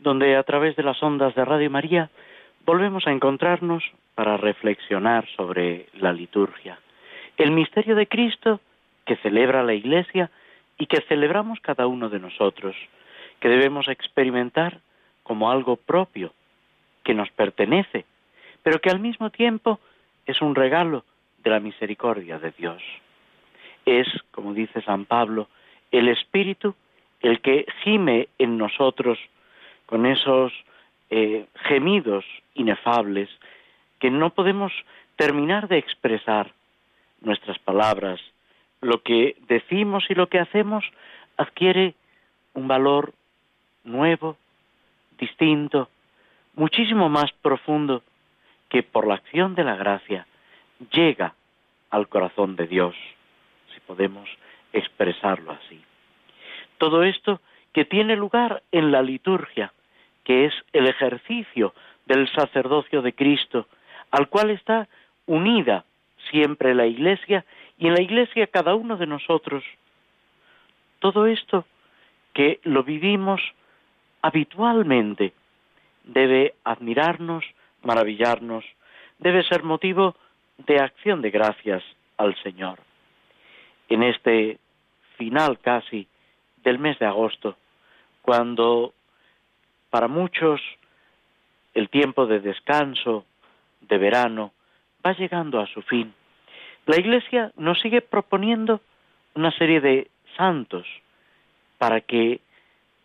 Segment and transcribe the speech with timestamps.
[0.00, 2.10] donde a través de las ondas de Radio María
[2.64, 6.78] volvemos a encontrarnos para reflexionar sobre la liturgia,
[7.36, 8.60] el misterio de Cristo
[9.06, 10.30] que celebra la Iglesia
[10.78, 12.76] y que celebramos cada uno de nosotros,
[13.40, 14.80] que debemos experimentar
[15.22, 16.32] como algo propio,
[17.04, 18.04] que nos pertenece,
[18.62, 19.80] pero que al mismo tiempo
[20.26, 21.04] es un regalo
[21.38, 22.82] de la misericordia de Dios.
[23.86, 25.48] Es, como dice San Pablo,
[25.90, 26.74] el Espíritu
[27.20, 29.18] el que gime en nosotros
[29.90, 30.52] con esos
[31.10, 32.24] eh, gemidos
[32.54, 33.28] inefables
[33.98, 34.72] que no podemos
[35.16, 36.52] terminar de expresar
[37.20, 38.20] nuestras palabras.
[38.80, 40.84] Lo que decimos y lo que hacemos
[41.36, 41.94] adquiere
[42.54, 43.12] un valor
[43.84, 44.36] nuevo,
[45.18, 45.88] distinto,
[46.54, 48.02] muchísimo más profundo
[48.68, 50.26] que por la acción de la gracia
[50.92, 51.34] llega
[51.90, 52.94] al corazón de Dios,
[53.74, 54.30] si podemos
[54.72, 55.82] expresarlo así.
[56.78, 57.40] Todo esto
[57.72, 59.72] que tiene lugar en la liturgia,
[60.24, 61.74] que es el ejercicio
[62.06, 63.66] del sacerdocio de Cristo,
[64.10, 64.88] al cual está
[65.26, 65.84] unida
[66.30, 67.44] siempre la Iglesia
[67.78, 69.64] y en la Iglesia cada uno de nosotros.
[70.98, 71.64] Todo esto
[72.34, 73.40] que lo vivimos
[74.22, 75.32] habitualmente
[76.04, 77.44] debe admirarnos,
[77.82, 78.64] maravillarnos,
[79.18, 80.16] debe ser motivo
[80.58, 81.82] de acción de gracias
[82.16, 82.80] al Señor.
[83.88, 84.58] En este
[85.16, 86.06] final casi
[86.62, 87.56] del mes de agosto,
[88.22, 88.92] cuando
[89.90, 90.60] para muchos
[91.74, 93.24] el tiempo de descanso,
[93.80, 94.52] de verano,
[95.04, 96.14] va llegando a su fin.
[96.86, 98.80] La Iglesia nos sigue proponiendo
[99.34, 100.86] una serie de santos
[101.78, 102.40] para que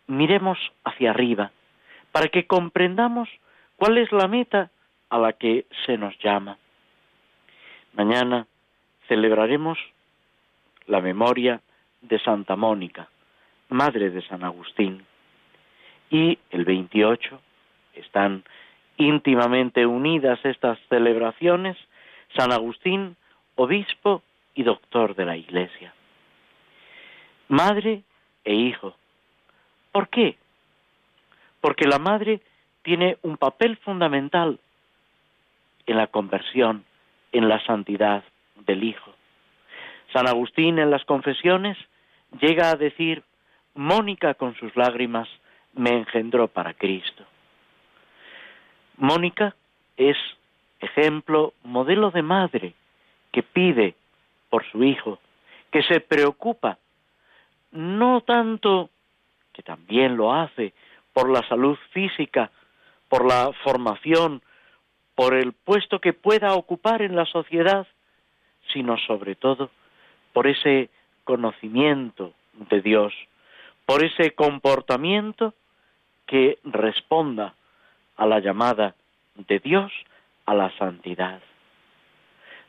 [0.06, 1.50] miremos hacia arriba,
[2.12, 3.28] para que comprendamos
[3.76, 4.70] cuál es la meta
[5.10, 6.58] a la que se nos llama.
[7.94, 8.46] Mañana
[9.08, 9.78] celebraremos
[10.86, 11.60] la memoria
[12.02, 13.08] de Santa Mónica,
[13.68, 15.04] madre de San Agustín
[16.10, 17.40] y el 28
[17.94, 18.44] están
[18.96, 21.76] íntimamente unidas estas celebraciones
[22.36, 23.16] San Agustín,
[23.54, 24.22] obispo
[24.54, 25.94] y doctor de la Iglesia.
[27.48, 28.02] Madre
[28.44, 28.94] e hijo.
[29.92, 30.36] ¿Por qué?
[31.60, 32.40] Porque la madre
[32.82, 34.58] tiene un papel fundamental
[35.86, 36.84] en la conversión,
[37.32, 38.24] en la santidad
[38.66, 39.14] del hijo.
[40.12, 41.76] San Agustín en las confesiones
[42.40, 43.22] llega a decir,
[43.74, 45.28] Mónica con sus lágrimas
[45.76, 47.24] me engendró para Cristo.
[48.96, 49.54] Mónica
[49.96, 50.16] es
[50.80, 52.74] ejemplo, modelo de madre
[53.32, 53.94] que pide
[54.50, 55.18] por su hijo,
[55.70, 56.78] que se preocupa,
[57.72, 58.90] no tanto,
[59.52, 60.72] que también lo hace,
[61.12, 62.50] por la salud física,
[63.08, 64.42] por la formación,
[65.14, 67.86] por el puesto que pueda ocupar en la sociedad,
[68.72, 69.70] sino sobre todo
[70.32, 70.90] por ese
[71.24, 72.32] conocimiento
[72.70, 73.12] de Dios,
[73.86, 75.54] por ese comportamiento
[76.26, 77.54] que responda
[78.16, 78.94] a la llamada
[79.34, 79.92] de Dios
[80.44, 81.40] a la santidad.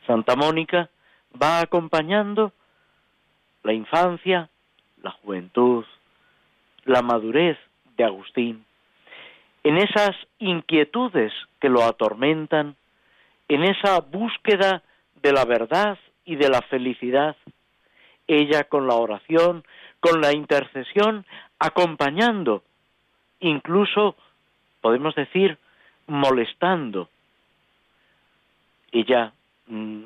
[0.06, 0.90] Santa Mónica
[1.40, 2.52] va acompañando
[3.62, 4.48] la infancia,
[5.02, 5.84] la juventud,
[6.84, 7.58] la madurez
[7.96, 8.64] de Agustín,
[9.64, 12.76] en esas inquietudes que lo atormentan,
[13.48, 14.82] en esa búsqueda
[15.22, 17.36] de la verdad y de la felicidad,
[18.26, 19.64] ella con la oración,
[20.00, 21.26] con la intercesión,
[21.58, 22.62] acompañando
[23.40, 24.16] incluso,
[24.80, 25.58] podemos decir,
[26.06, 27.08] molestando.
[28.92, 29.32] Ella
[29.66, 30.04] mm,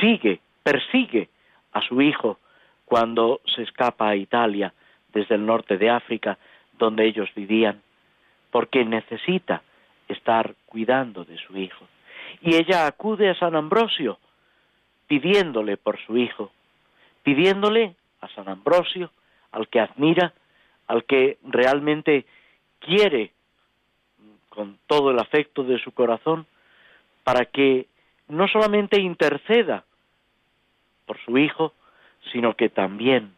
[0.00, 1.28] sigue, persigue
[1.72, 2.38] a su hijo
[2.84, 4.72] cuando se escapa a Italia
[5.12, 6.38] desde el norte de África,
[6.78, 7.82] donde ellos vivían,
[8.50, 9.62] porque necesita
[10.08, 11.86] estar cuidando de su hijo.
[12.42, 14.18] Y ella acude a San Ambrosio
[15.06, 16.50] pidiéndole por su hijo,
[17.22, 19.10] pidiéndole a San Ambrosio,
[19.52, 20.32] al que admira,
[20.86, 22.26] al que realmente
[22.78, 23.32] quiere
[24.48, 26.46] con todo el afecto de su corazón,
[27.24, 27.86] para que
[28.28, 29.84] no solamente interceda
[31.06, 31.72] por su hijo,
[32.32, 33.34] sino que también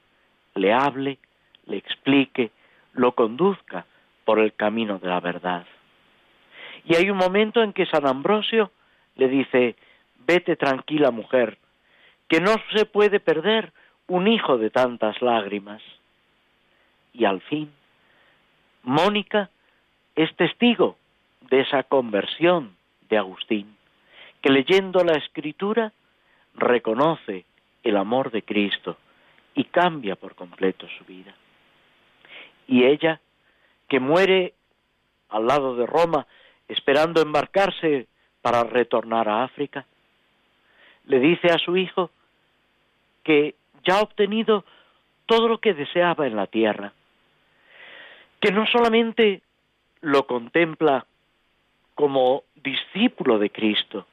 [0.54, 1.18] le hable,
[1.66, 2.50] le explique,
[2.92, 3.86] lo conduzca
[4.24, 5.66] por el camino de la verdad.
[6.84, 8.70] Y hay un momento en que San Ambrosio
[9.16, 9.76] le dice,
[10.26, 11.58] vete tranquila mujer,
[12.28, 13.72] que no se puede perder
[14.08, 15.82] un hijo de tantas lágrimas
[17.16, 17.72] y al fin
[18.86, 19.50] Mónica
[20.14, 20.96] es testigo
[21.50, 22.76] de esa conversión
[23.08, 23.76] de Agustín,
[24.40, 25.92] que leyendo la escritura
[26.54, 27.44] reconoce
[27.82, 28.96] el amor de Cristo
[29.56, 31.34] y cambia por completo su vida.
[32.68, 33.20] Y ella,
[33.88, 34.54] que muere
[35.30, 36.26] al lado de Roma,
[36.68, 38.06] esperando embarcarse
[38.42, 39.84] para retornar a África,
[41.06, 42.10] le dice a su hijo
[43.24, 44.64] que ya ha obtenido
[45.26, 46.92] todo lo que deseaba en la tierra,
[48.40, 49.42] que no solamente
[50.00, 51.06] lo contempla
[51.94, 54.06] como discípulo de Cristo,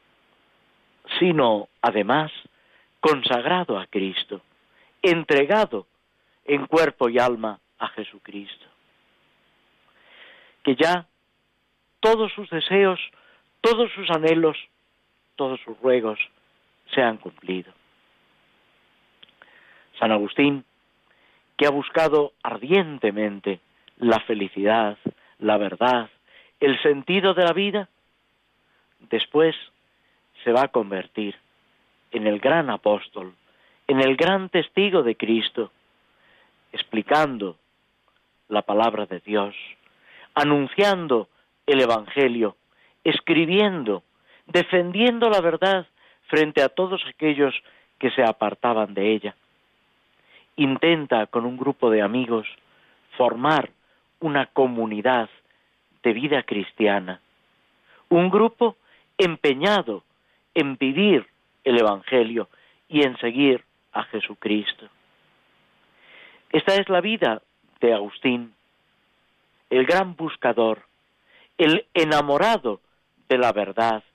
[1.19, 2.31] sino además
[2.99, 4.41] consagrado a Cristo,
[5.01, 5.85] entregado
[6.45, 8.65] en cuerpo y alma a Jesucristo.
[10.63, 11.05] Que ya
[11.99, 12.99] todos sus deseos,
[13.59, 14.57] todos sus anhelos,
[15.35, 16.19] todos sus ruegos
[16.93, 17.73] se han cumplido.
[19.99, 20.63] San Agustín,
[21.57, 23.59] que ha buscado ardientemente
[23.97, 24.97] la felicidad,
[25.39, 26.09] la verdad,
[26.59, 27.89] el sentido de la vida,
[29.09, 29.55] después
[30.43, 31.35] se va a convertir
[32.11, 33.33] en el gran apóstol,
[33.87, 35.71] en el gran testigo de Cristo,
[36.71, 37.57] explicando
[38.49, 39.55] la palabra de Dios,
[40.35, 41.27] anunciando
[41.65, 42.55] el Evangelio,
[43.03, 44.03] escribiendo,
[44.47, 45.87] defendiendo la verdad
[46.27, 47.53] frente a todos aquellos
[47.99, 49.35] que se apartaban de ella.
[50.55, 52.47] Intenta con un grupo de amigos
[53.17, 53.69] formar
[54.23, 55.29] una comunidad
[56.01, 57.19] de vida cristiana,
[58.07, 58.77] un grupo
[59.17, 60.03] empeñado
[60.55, 61.27] en vivir
[61.65, 62.47] el Evangelio
[62.87, 64.87] y en seguir a Jesucristo.
[66.53, 67.41] Esta es la vida
[67.81, 68.53] de Agustín,
[69.69, 70.83] el gran buscador,
[71.57, 72.79] el enamorado
[73.27, 74.05] de la verdad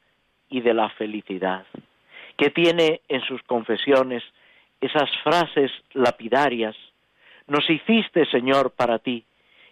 [0.49, 1.67] y de la felicidad,
[2.39, 4.23] que tiene en sus confesiones
[4.81, 6.77] esas frases lapidarias,
[7.47, 9.25] nos hiciste, Señor, para ti,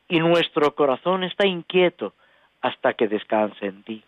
[0.09, 2.15] y nuestro corazón está inquieto
[2.61, 4.03] hasta que descanse en ti.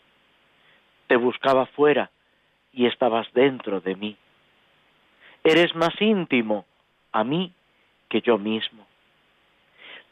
[1.06, 2.10] Te buscaba fuera
[2.72, 4.16] y estabas dentro de mí.
[5.42, 6.66] Eres más íntimo
[7.12, 7.52] a mí
[8.08, 8.86] que yo mismo.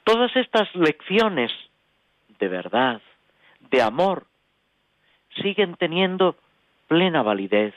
[0.04, 1.52] Todas estas lecciones
[2.38, 3.00] de verdad,
[3.70, 4.26] de amor,
[5.42, 6.36] siguen teniendo
[6.88, 7.74] plena validez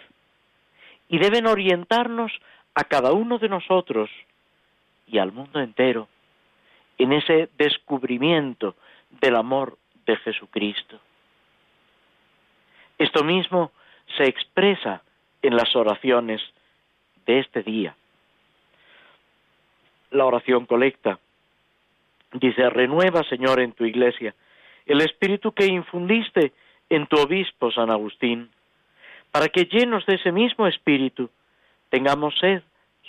[1.07, 2.31] y deben orientarnos
[2.75, 4.09] a cada uno de nosotros
[5.07, 6.07] y al mundo entero
[6.99, 8.75] en ese descubrimiento
[9.21, 10.99] del amor de Jesucristo.
[12.97, 13.71] Esto mismo
[14.17, 15.01] se expresa
[15.41, 16.41] en las oraciones
[17.25, 17.95] de este día.
[20.11, 21.19] La oración colecta
[22.33, 24.35] dice, renueva Señor en tu iglesia
[24.85, 26.51] el espíritu que infundiste
[26.89, 28.49] en tu obispo San Agustín,
[29.31, 31.29] para que llenos de ese mismo espíritu
[31.89, 32.63] tengamos sed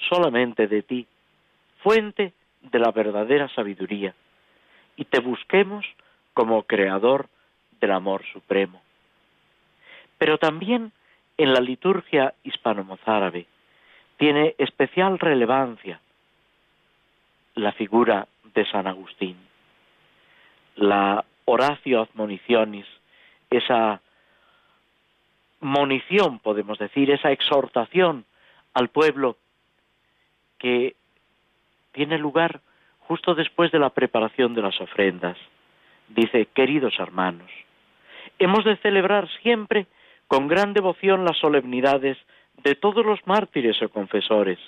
[0.08, 1.06] solamente de ti,
[1.82, 4.14] fuente de la verdadera sabiduría,
[4.96, 5.86] y te busquemos
[6.34, 7.28] como creador
[7.80, 8.82] del amor supremo.
[10.18, 10.92] Pero también
[11.38, 13.46] en la liturgia hispano-mozárabe
[14.18, 16.00] tiene especial relevancia
[17.54, 19.36] la figura de San Agustín,
[20.76, 22.86] la Horacio Admonicionis,
[23.50, 24.00] esa
[25.60, 28.24] monición, podemos decir, esa exhortación
[28.74, 29.36] al pueblo
[30.58, 30.94] que
[32.00, 32.62] tiene lugar
[33.00, 35.36] justo después de la preparación de las ofrendas.
[36.08, 37.50] Dice, queridos hermanos,
[38.38, 39.86] hemos de celebrar siempre
[40.26, 42.16] con gran devoción las solemnidades
[42.64, 44.58] de todos los mártires o confesores,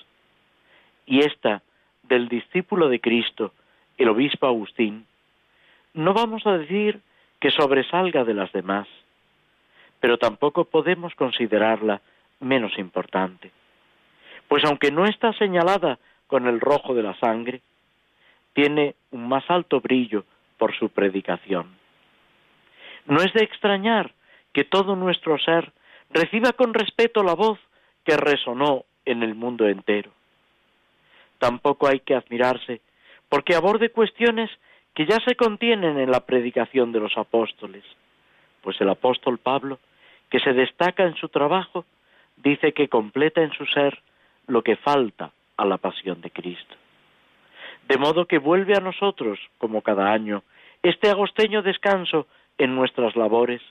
[1.06, 1.62] y esta
[2.02, 3.54] del discípulo de Cristo,
[3.96, 5.06] el obispo Agustín,
[5.94, 7.00] no vamos a decir
[7.40, 8.86] que sobresalga de las demás,
[10.00, 12.02] pero tampoco podemos considerarla
[12.40, 13.50] menos importante,
[14.48, 15.98] pues aunque no está señalada
[16.32, 17.60] con el rojo de la sangre,
[18.54, 20.24] tiene un más alto brillo
[20.56, 21.76] por su predicación.
[23.04, 24.14] No es de extrañar
[24.54, 25.72] que todo nuestro ser
[26.08, 27.58] reciba con respeto la voz
[28.02, 30.10] que resonó en el mundo entero.
[31.38, 32.80] Tampoco hay que admirarse
[33.28, 34.48] porque aborde cuestiones
[34.94, 37.84] que ya se contienen en la predicación de los apóstoles,
[38.62, 39.80] pues el apóstol Pablo,
[40.30, 41.84] que se destaca en su trabajo,
[42.36, 44.00] dice que completa en su ser
[44.46, 45.30] lo que falta
[45.62, 46.74] a la pasión de Cristo.
[47.88, 50.42] De modo que vuelve a nosotros, como cada año,
[50.82, 52.26] este agosteño descanso
[52.58, 53.62] en nuestras labores,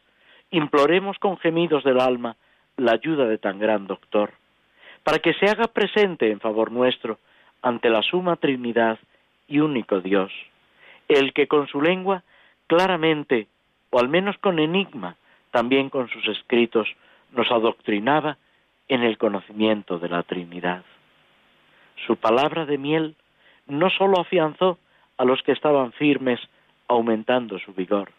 [0.52, 2.38] imploremos con gemidos del alma
[2.78, 4.32] la ayuda de tan gran doctor,
[5.04, 7.20] para que se haga presente en favor nuestro
[7.62, 8.98] ante la suma Trinidad
[9.48, 10.32] y único Dios,
[11.10, 12.24] el que con su lengua
[12.68, 13.48] claramente,
[13.90, 15.18] o al menos con enigma,
[15.52, 16.88] también con sus escritos,
[17.32, 18.38] nos adoctrinaba
[18.88, 20.84] en el conocimiento de la Trinidad.
[22.06, 23.16] Su palabra de miel
[23.68, 24.78] no sólo afianzó
[25.18, 26.40] a los que estaban firmes,
[26.88, 28.12] aumentando su vigor,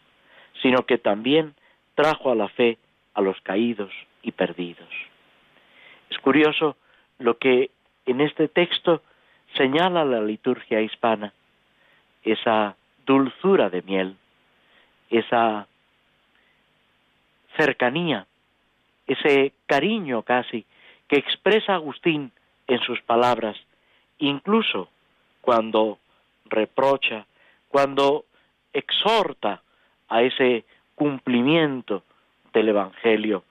[0.61, 1.53] sino que también
[1.95, 2.77] trajo a la fe
[3.13, 3.91] a los caídos
[4.23, 4.89] y perdidos.
[6.09, 6.75] Es curioso
[7.19, 7.69] lo que
[8.05, 9.01] en este texto
[9.55, 11.33] señala la liturgia hispana,
[12.23, 12.75] esa
[13.05, 14.15] dulzura de miel,
[15.09, 15.67] esa
[17.57, 18.25] cercanía,
[19.07, 20.65] ese cariño casi
[21.07, 22.31] que expresa Agustín
[22.67, 23.57] en sus palabras,
[24.27, 24.89] incluso
[25.41, 25.99] cuando
[26.45, 27.25] reprocha,
[27.69, 28.25] cuando
[28.71, 29.61] exhorta
[30.07, 30.65] a ese
[30.95, 32.03] cumplimiento
[32.53, 33.43] del Evangelio,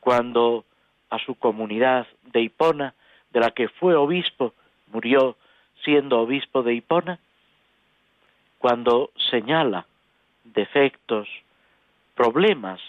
[0.00, 0.64] cuando
[1.10, 2.94] a su comunidad de Hipona,
[3.30, 4.52] de la que fue obispo,
[4.92, 5.36] murió
[5.82, 7.18] siendo obispo de Hipona,
[8.58, 9.86] cuando señala
[10.44, 11.28] defectos,
[12.14, 12.80] problemas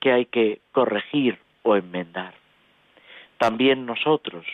[0.00, 2.34] que hay que corregir o enmendar.
[3.38, 4.44] También nosotros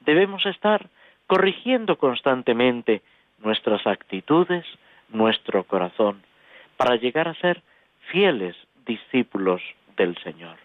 [0.00, 0.88] debemos estar
[1.26, 3.02] corrigiendo constantemente
[3.38, 4.64] nuestras actitudes,
[5.08, 6.22] nuestro corazón,
[6.76, 7.62] para llegar a ser
[8.10, 8.56] fieles
[8.86, 9.62] discípulos
[9.96, 10.56] del Señor.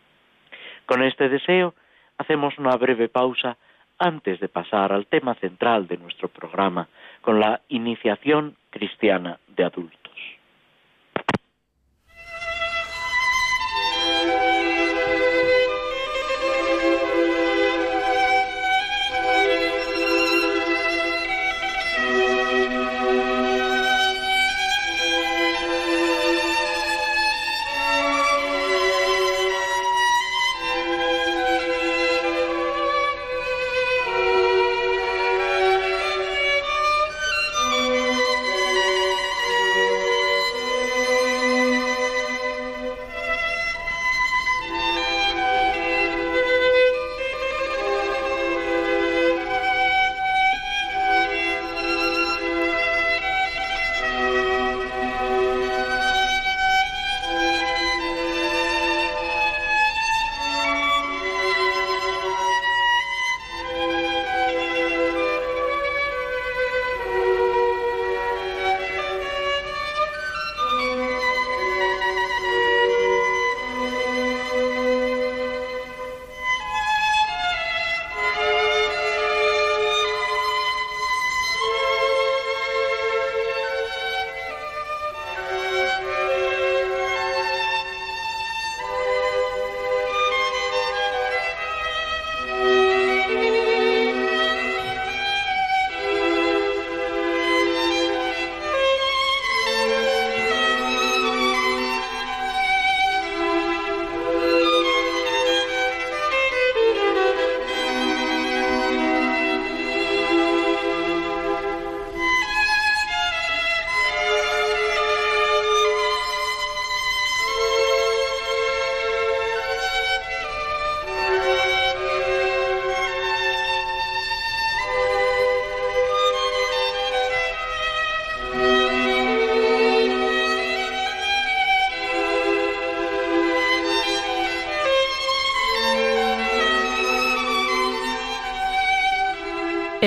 [0.85, 1.73] Con este deseo
[2.17, 3.57] hacemos una breve pausa
[3.97, 6.87] antes de pasar al tema central de nuestro programa,
[7.21, 10.00] con la iniciación cristiana de adultos.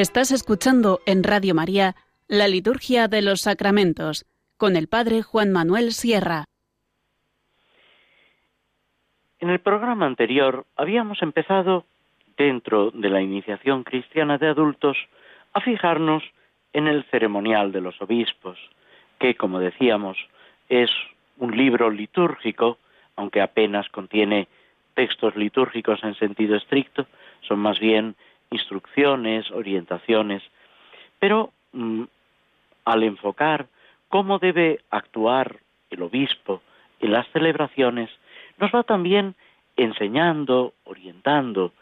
[0.05, 1.95] Estás escuchando en Radio María
[2.29, 4.27] la Liturgia de los Sacramentos
[4.59, 6.45] con el Padre Juan Manuel Sierra.
[9.39, 11.87] En el programa anterior habíamos empezado,
[12.37, 14.99] dentro de la iniciación cristiana de adultos,
[15.55, 16.23] a fijarnos
[16.75, 18.59] en el ceremonial de los obispos,
[19.19, 20.19] que, como decíamos,
[20.69, 20.91] es
[21.39, 22.77] un libro litúrgico,
[23.17, 24.49] aunque apenas contiene
[24.93, 27.07] textos litúrgicos en sentido estricto,
[27.49, 28.17] son más bien
[28.55, 30.43] instrucciones, orientaciones,
[31.19, 32.05] pero mm,
[32.85, 33.67] al enfocar
[34.09, 35.59] cómo debe actuar
[35.91, 36.63] el obispo
[37.01, 38.11] en las celebraciones,
[38.59, 39.35] nos va también
[39.77, 41.73] enseñando, orientando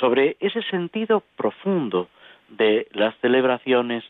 [0.00, 2.08] sobre ese sentido profundo
[2.48, 4.04] de las celebraciones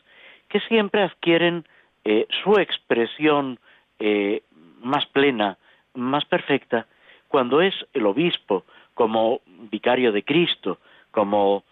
[0.47, 1.65] que siempre adquieren
[2.05, 3.59] eh, su expresión
[3.99, 4.43] eh,
[4.81, 5.57] más plena,
[5.93, 6.87] más perfecta,
[7.27, 10.79] cuando es el obispo como vicario de Cristo,
[11.11, 11.63] como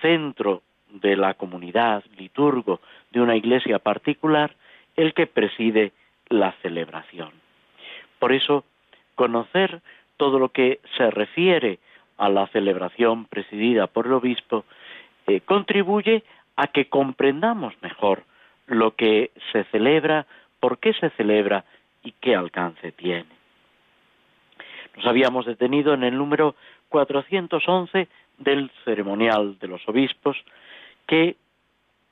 [0.00, 4.54] centro de la comunidad, liturgo de una iglesia particular,
[4.96, 5.92] el que preside
[6.28, 7.30] la celebración.
[8.18, 8.64] Por eso,
[9.14, 9.80] conocer
[10.16, 11.78] todo lo que se refiere
[12.16, 14.64] a la celebración presidida por el obispo
[15.26, 16.24] eh, contribuye
[16.56, 18.24] a que comprendamos mejor
[18.66, 20.26] lo que se celebra,
[20.60, 21.64] por qué se celebra
[22.02, 23.26] y qué alcance tiene.
[24.96, 26.56] Nos habíamos detenido en el número
[26.88, 28.08] 411
[28.38, 30.36] del ceremonial de los obispos
[31.06, 31.36] que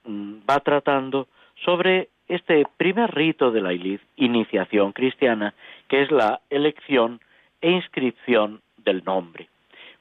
[0.05, 1.29] mm, va tratando
[1.65, 3.73] sobre este primer rito de la
[4.17, 5.55] iniciación cristiana,
[5.89, 7.21] que es la elección
[7.61, 9.49] e inscripción del nombre.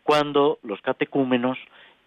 [0.03, 1.57] Cuando los catecúmenos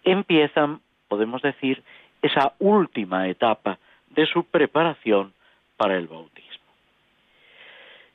[0.03, 1.83] empiezan, podemos decir,
[2.21, 5.33] esa última etapa de su preparación
[5.77, 6.49] para el bautismo.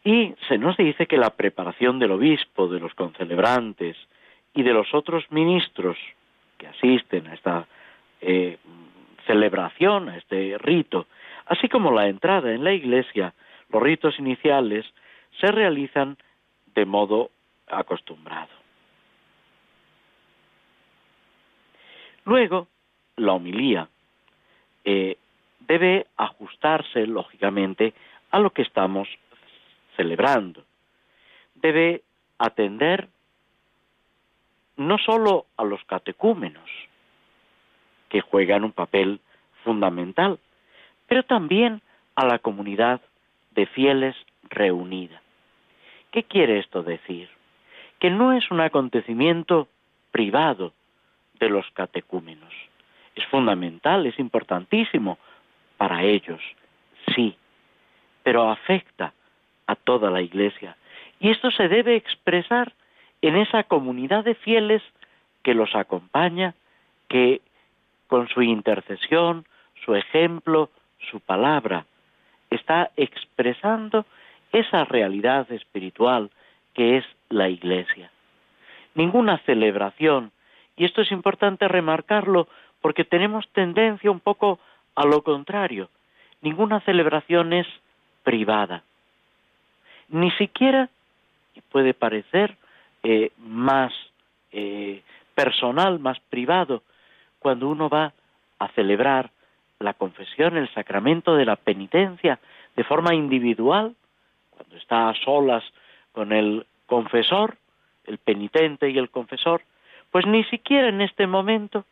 [0.04, 3.96] Y se nos dice que la preparación del obispo, de los concelebrantes
[4.54, 5.96] y de los otros ministros
[6.58, 7.66] que asisten a esta
[8.20, 8.58] eh,
[9.26, 11.06] celebración, a este rito,
[11.46, 13.34] así como la entrada en la iglesia,
[13.70, 14.86] los ritos iniciales,
[15.40, 16.16] se realizan
[16.74, 17.30] de modo
[17.66, 18.52] acostumbrado.
[22.24, 22.68] Luego,
[23.16, 23.88] la homilía
[24.84, 25.18] eh,
[25.60, 27.92] debe ajustarse, lógicamente,
[28.30, 29.08] a lo que estamos
[29.96, 30.64] celebrando.
[31.54, 32.02] Debe
[32.38, 33.08] atender
[34.76, 36.68] no sólo a los catecúmenos,
[38.08, 39.20] que juegan un papel
[39.64, 40.38] fundamental,
[41.06, 41.80] pero también
[42.14, 43.00] a la comunidad
[43.52, 44.16] de fieles
[44.50, 45.20] reunida.
[46.10, 47.28] ¿Qué quiere esto decir?
[47.98, 49.68] Que no es un acontecimiento
[50.12, 50.72] privado
[51.40, 52.52] de los catecúmenos.
[53.16, 55.18] Es fundamental, es importantísimo
[55.76, 56.40] para ellos,
[57.14, 57.36] sí,
[58.22, 59.12] pero afecta
[59.66, 60.76] a toda la Iglesia.
[61.20, 62.72] Y esto se debe expresar
[63.28, 64.82] en esa comunidad de fieles
[65.42, 66.54] que los acompaña,
[67.08, 67.40] que
[68.06, 69.46] con su intercesión,
[69.82, 70.68] su ejemplo,
[71.10, 71.86] su palabra,
[72.50, 74.04] está expresando
[74.52, 76.30] esa realidad espiritual
[76.74, 78.10] que es la Iglesia.
[78.94, 80.30] Ninguna celebración,
[80.76, 82.46] y esto es importante remarcarlo
[82.82, 84.60] porque tenemos tendencia un poco
[84.94, 85.88] a lo contrario,
[86.42, 87.66] ninguna celebración es
[88.22, 88.82] privada.
[90.10, 90.90] Ni siquiera,
[91.70, 92.58] puede parecer
[93.04, 93.92] eh, más
[94.52, 95.02] eh,
[95.34, 96.82] personal, más privado,
[97.38, 98.12] cuando uno va
[98.58, 99.30] a celebrar
[99.78, 102.38] la confesión, el sacramento de la penitencia,
[102.74, 103.94] de forma individual,
[104.50, 105.62] cuando está a solas
[106.12, 107.56] con el confesor,
[108.06, 109.62] el penitente y el confesor,
[110.10, 111.84] pues ni siquiera en este momento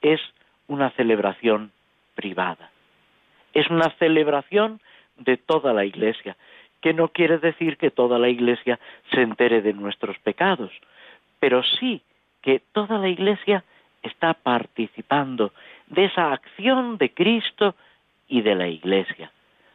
[0.00, 0.20] es
[0.66, 1.70] una celebración
[2.14, 2.70] privada.
[3.52, 4.80] Es una celebración
[5.18, 6.36] de toda la Iglesia,
[6.80, 8.78] que no quiere decir que toda la Iglesia
[9.12, 10.70] se entere de nuestros pecados,
[11.40, 12.02] pero sí
[12.42, 13.64] que toda la Iglesia
[14.02, 15.52] está participando
[15.88, 17.74] de esa acción de Cristo
[18.28, 19.32] y de la Iglesia,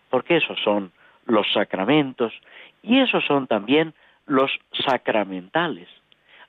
[0.10, 0.92] porque esos son
[1.26, 2.34] los sacramentos
[2.82, 3.94] y esos son también
[4.26, 4.52] los
[4.86, 5.90] sacramentales.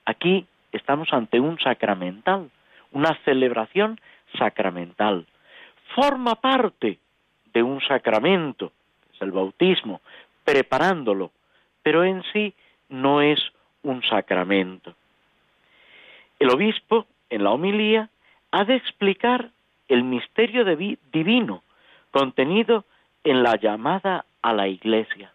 [0.05, 2.51] Aquí estamos ante un sacramental,
[2.93, 4.01] una celebración
[4.39, 5.27] sacramental.
[5.95, 6.99] Forma parte
[7.53, 8.73] de un sacramento,
[9.13, 10.01] es el bautismo,
[10.45, 11.33] preparándolo,
[11.83, 12.55] pero en sí
[12.89, 13.41] no es
[13.83, 14.95] un sacramento.
[16.39, 18.11] El obispo, en la homilía,
[18.51, 19.51] ha de explicar
[19.89, 20.65] el misterio
[21.13, 21.63] divino
[22.11, 22.85] contenido
[23.25, 25.33] en la llamada a la iglesia.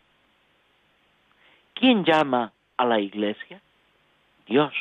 [1.74, 3.62] ¿Quién llama a la iglesia?
[4.45, 4.74] Dios.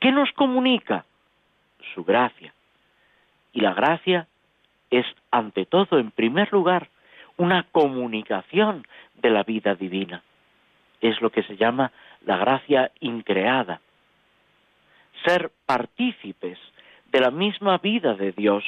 [0.00, 1.04] ¿Qué nos comunica?
[1.94, 2.52] Su gracia.
[3.52, 4.26] Y la gracia
[4.90, 6.88] es, ante todo, en primer lugar,
[7.36, 10.22] una comunicación de la vida divina.
[11.00, 11.92] Es lo que se llama
[12.24, 13.80] la gracia increada.
[15.24, 16.58] Ser partícipes
[17.10, 18.64] de la misma vida de Dios.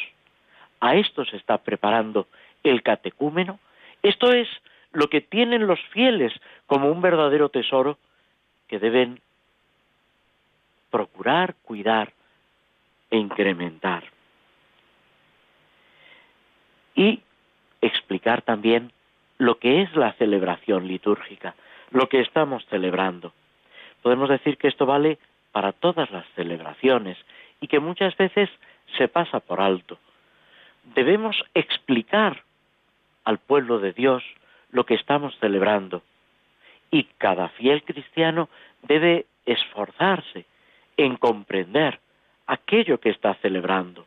[0.80, 2.26] A esto se está preparando
[2.62, 3.58] el catecúmeno.
[4.02, 4.48] Esto es
[4.92, 6.32] lo que tienen los fieles
[6.66, 7.98] como un verdadero tesoro
[8.68, 9.20] que deben
[10.90, 12.12] procurar, cuidar
[13.10, 14.04] e incrementar.
[16.94, 17.20] Y
[17.86, 18.92] explicar también
[19.38, 21.54] lo que es la celebración litúrgica,
[21.90, 23.32] lo que estamos celebrando.
[24.02, 25.18] Podemos decir que esto vale
[25.52, 27.18] para todas las celebraciones
[27.60, 28.50] y que muchas veces
[28.96, 29.98] se pasa por alto.
[30.94, 32.42] Debemos explicar
[33.24, 34.22] al pueblo de Dios
[34.70, 36.02] lo que estamos celebrando
[36.90, 38.48] y cada fiel cristiano
[38.82, 40.44] debe esforzarse
[40.96, 41.98] en comprender
[42.46, 44.06] aquello que está celebrando.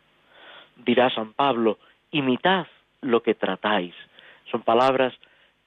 [0.76, 1.78] Dirá San Pablo,
[2.10, 2.66] imitad
[3.02, 3.94] lo que tratáis.
[4.50, 5.14] Son palabras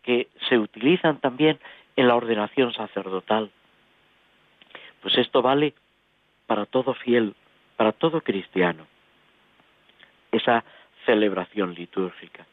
[0.02, 1.60] que se utilizan también
[1.96, 3.52] en la ordenación sacerdotal.
[5.02, 5.74] Pues esto vale
[6.48, 7.36] para todo fiel,
[7.78, 8.88] para todo cristiano.
[10.32, 10.64] Esa
[11.06, 12.46] celebración litúrgica.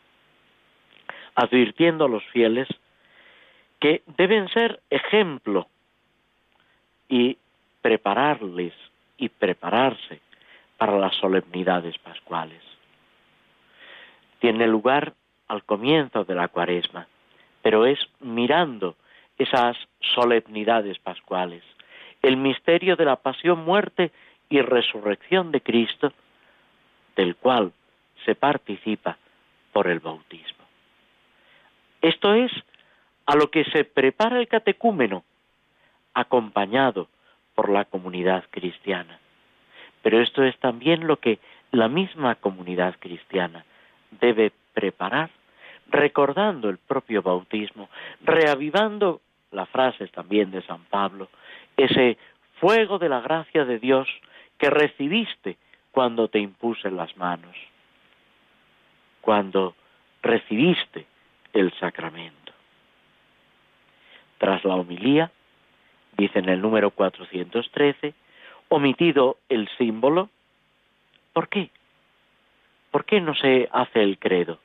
[1.34, 2.68] Advirtiendo a los fieles
[3.78, 5.68] que deben ser ejemplo
[7.08, 7.38] y
[7.80, 8.74] prepararles
[9.16, 10.20] y prepararse
[10.76, 12.69] para las solemnidades pascuales
[14.40, 15.14] tiene lugar
[15.46, 17.06] al comienzo de la cuaresma,
[17.62, 18.96] pero es mirando
[19.38, 19.76] esas
[20.14, 21.62] solemnidades pascuales,
[22.22, 24.10] el misterio de la pasión, muerte
[24.48, 26.12] y resurrección de Cristo,
[27.16, 27.72] del cual
[28.24, 29.18] se participa
[29.72, 30.64] por el bautismo.
[32.02, 32.50] Esto es
[33.26, 35.24] a lo que se prepara el catecúmeno,
[36.14, 37.08] acompañado
[37.54, 39.20] por la comunidad cristiana.
[40.02, 41.38] Pero esto es también lo que
[41.72, 43.64] la misma comunidad cristiana
[44.10, 45.30] debe preparar,
[45.88, 47.88] recordando el propio bautismo,
[48.22, 49.20] reavivando
[49.52, 51.28] la frase también de San Pablo,
[51.76, 52.16] ese
[52.60, 54.08] fuego de la gracia de Dios
[54.58, 55.56] que recibiste
[55.90, 57.56] cuando te impuse las manos,
[59.20, 59.74] cuando
[60.22, 61.06] recibiste
[61.52, 62.52] el sacramento.
[64.38, 65.30] Tras la homilía,
[66.16, 68.14] dice en el número 413,
[68.68, 70.30] omitido el símbolo,
[71.32, 71.70] ¿por qué?
[72.90, 74.58] ¿Por qué no se hace el credo?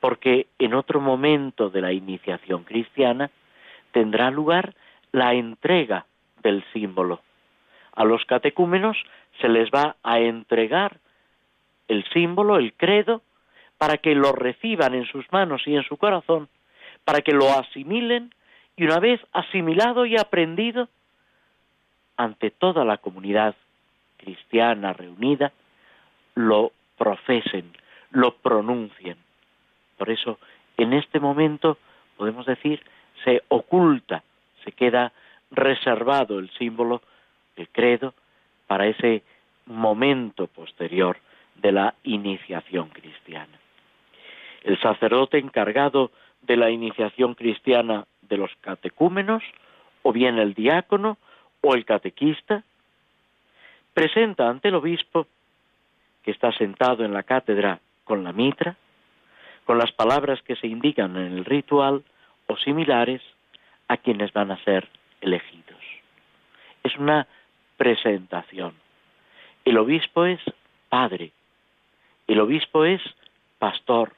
[0.00, 3.30] Porque en otro momento de la iniciación cristiana
[3.92, 4.74] tendrá lugar
[5.12, 6.06] la entrega
[6.42, 7.20] del símbolo.
[7.94, 8.96] A los catecúmenos
[9.40, 10.98] se les va a entregar
[11.88, 13.22] el símbolo, el credo,
[13.78, 16.48] para que lo reciban en sus manos y en su corazón,
[17.04, 18.32] para que lo asimilen
[18.76, 20.88] y una vez asimilado y aprendido,
[22.16, 23.54] ante toda la comunidad
[24.18, 25.52] cristiana reunida,
[26.34, 27.72] lo profesen,
[28.10, 29.16] lo pronuncien.
[29.96, 30.38] Por eso,
[30.76, 31.78] en este momento,
[32.16, 32.82] podemos decir,
[33.24, 34.22] se oculta,
[34.64, 35.12] se queda
[35.50, 37.02] reservado el símbolo,
[37.56, 38.14] el credo,
[38.66, 39.22] para ese
[39.66, 41.18] momento posterior
[41.56, 43.58] de la iniciación cristiana.
[44.62, 46.10] El sacerdote encargado
[46.42, 49.42] de la iniciación cristiana de los catecúmenos,
[50.02, 51.18] o bien el diácono
[51.60, 52.64] o el catequista,
[53.94, 55.26] presenta ante el obispo,
[56.22, 58.76] que está sentado en la cátedra con la mitra,
[59.64, 62.02] con las palabras que se indican en el ritual
[62.46, 63.22] o similares,
[63.88, 64.88] a quienes van a ser
[65.20, 65.80] elegidos.
[66.82, 67.26] Es una
[67.76, 68.74] presentación.
[69.64, 70.40] El obispo es
[70.88, 71.32] padre,
[72.26, 73.02] el obispo es
[73.58, 74.14] pastor,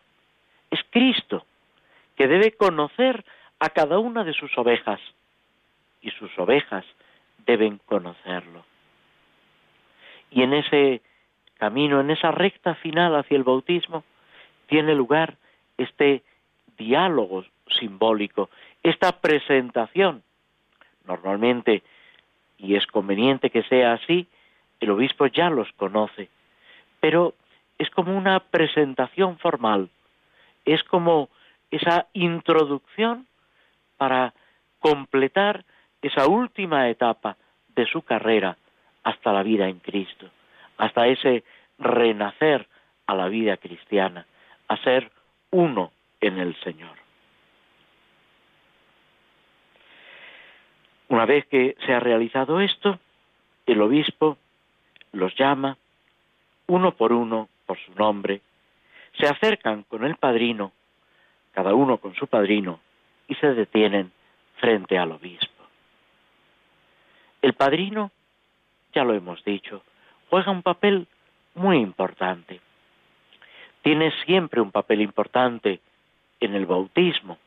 [0.71, 1.45] es Cristo,
[2.17, 3.25] que debe conocer
[3.59, 5.01] a cada una de sus ovejas,
[6.01, 6.85] y sus ovejas
[7.47, 8.65] deben conocerlo.
[10.31, 11.01] Y en ese
[11.65, 14.05] camino, en esa recta final hacia el bautismo,
[14.67, 15.37] tiene lugar
[15.79, 16.23] este
[16.77, 17.43] diálogo
[17.79, 18.51] simbólico,
[18.83, 20.23] esta presentación.
[21.07, 21.83] Normalmente,
[22.59, 24.27] y es conveniente que sea así,
[24.81, 26.29] el obispo ya los conoce,
[27.01, 27.33] pero
[27.79, 29.89] es como una presentación formal,
[30.67, 31.31] es como
[31.71, 33.27] esa introducción
[33.97, 34.35] para
[34.81, 35.65] completar
[36.03, 37.39] esa última etapa
[37.75, 38.59] de su carrera
[39.03, 40.29] hasta la vida en Cristo,
[40.79, 41.45] hasta ese
[41.79, 42.67] renacer
[43.07, 44.27] a la vida cristiana,
[44.69, 45.11] a ser
[45.51, 46.97] uno en el Señor.
[51.09, 52.99] Una vez que se ha realizado esto,
[53.67, 54.39] el obispo
[55.13, 55.77] los llama
[56.67, 58.41] uno por uno por su nombre,
[59.19, 60.73] se acercan con el padrino,
[61.53, 62.81] cada uno con su padrino,
[63.29, 64.13] y se detienen
[64.57, 65.65] frente al obispo.
[67.43, 68.11] El padrino,
[68.93, 69.83] ya lo hemos dicho,
[70.31, 71.07] juega un papel
[71.55, 72.61] muy importante.
[73.83, 75.81] Tiene siempre un papel importante
[76.41, 77.39] en el bautismo.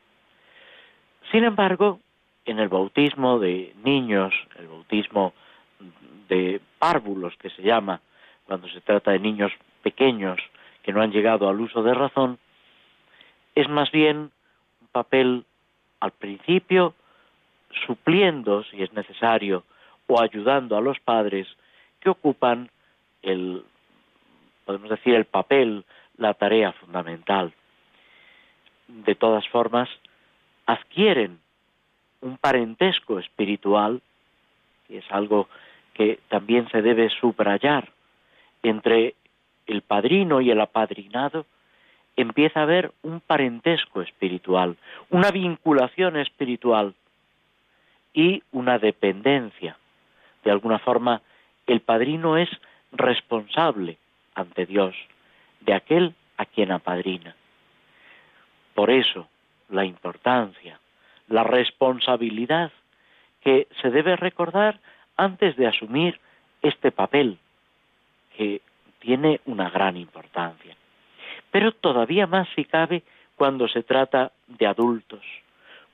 [1.30, 2.00] Sin embargo,
[2.44, 5.34] en el bautismo de niños, el bautismo
[6.28, 8.00] de párvulos que se llama,
[8.46, 10.38] cuando se trata de niños pequeños
[10.82, 12.38] que no han llegado al uso de razón,
[13.54, 14.30] es más bien
[14.80, 15.44] un papel
[16.00, 16.94] al principio
[17.86, 19.64] supliendo, si es necesario,
[20.06, 21.46] o ayudando a los padres
[22.00, 22.70] que ocupan
[23.22, 23.64] el,
[24.64, 25.84] podemos decir, el papel,
[26.16, 27.52] la tarea fundamental.
[28.88, 29.88] De todas formas,
[30.66, 31.40] adquieren
[32.20, 34.02] un parentesco espiritual,
[34.86, 35.48] que es algo
[35.94, 37.90] que también se debe subrayar,
[38.62, 39.14] entre
[39.66, 41.46] el padrino y el apadrinado,
[42.16, 44.76] empieza a haber un parentesco espiritual,
[45.10, 46.94] una vinculación espiritual
[48.12, 49.76] y una dependencia.
[50.44, 51.22] De alguna forma,
[51.68, 52.48] el padrino es
[52.90, 53.98] responsable
[54.34, 54.96] ante Dios
[55.60, 57.36] de aquel a quien apadrina.
[58.74, 59.28] Por eso,
[59.68, 60.80] la importancia
[61.28, 62.72] la responsabilidad
[63.42, 64.80] que se debe recordar
[65.16, 66.18] antes de asumir
[66.62, 67.38] este papel,
[68.36, 68.60] que
[68.98, 70.76] tiene una gran importancia.
[71.50, 73.02] Pero todavía más si cabe
[73.36, 75.22] cuando se trata de adultos,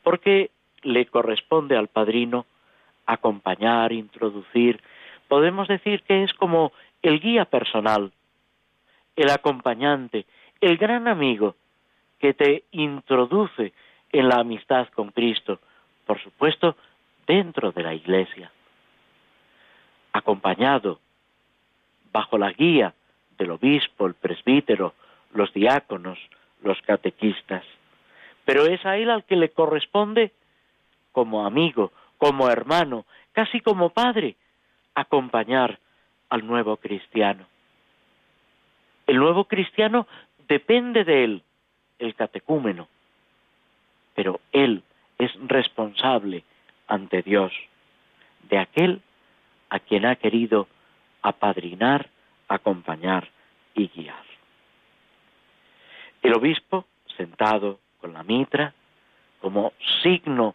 [0.02, 0.50] porque
[0.82, 2.46] le corresponde al padrino
[3.06, 4.80] acompañar, introducir,
[5.28, 8.12] podemos decir que es como el guía personal,
[9.16, 10.26] el acompañante,
[10.60, 11.56] el gran amigo
[12.18, 13.72] que te introduce
[14.12, 15.60] en la amistad con Cristo,
[16.06, 16.76] por supuesto,
[17.26, 18.50] dentro de la Iglesia,
[20.12, 21.00] acompañado
[22.12, 22.94] bajo la guía
[23.37, 24.94] del obispo, el presbítero,
[25.32, 26.18] los diáconos,
[26.62, 27.64] los catequistas,
[28.44, 30.32] pero es a él al que le corresponde,
[31.12, 34.37] como amigo, como hermano, casi como padre,
[34.94, 35.78] acompañar
[36.28, 37.46] al nuevo cristiano.
[39.07, 40.07] El nuevo cristiano
[40.48, 41.42] depende de él,
[41.98, 42.88] el catecúmeno,
[44.14, 44.83] pero él
[45.18, 46.44] es responsable
[46.87, 47.52] ante Dios
[48.48, 49.02] de aquel
[49.70, 50.68] a quien ha querido
[51.22, 52.09] apadrinar,
[52.48, 53.28] acompañar
[53.74, 54.24] y guiar.
[56.22, 58.74] El obispo, sentado con la mitra,
[59.40, 60.54] como signo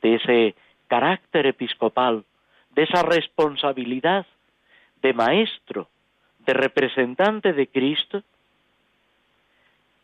[0.00, 0.54] de ese
[0.88, 2.24] carácter episcopal,
[2.70, 4.26] de esa responsabilidad
[5.02, 5.88] de maestro,
[6.40, 8.22] de representante de Cristo,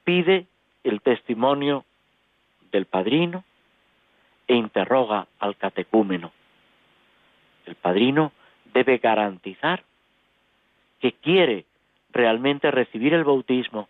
[0.05, 0.47] pide
[0.85, 1.85] el testimonio
[2.71, 3.45] del padrino
[4.47, 6.33] e interroga al catecúmeno.
[7.67, 8.33] El padrino
[8.73, 9.83] debe garantizar
[11.01, 11.65] que quiere
[12.13, 13.89] realmente recibir el bautismo,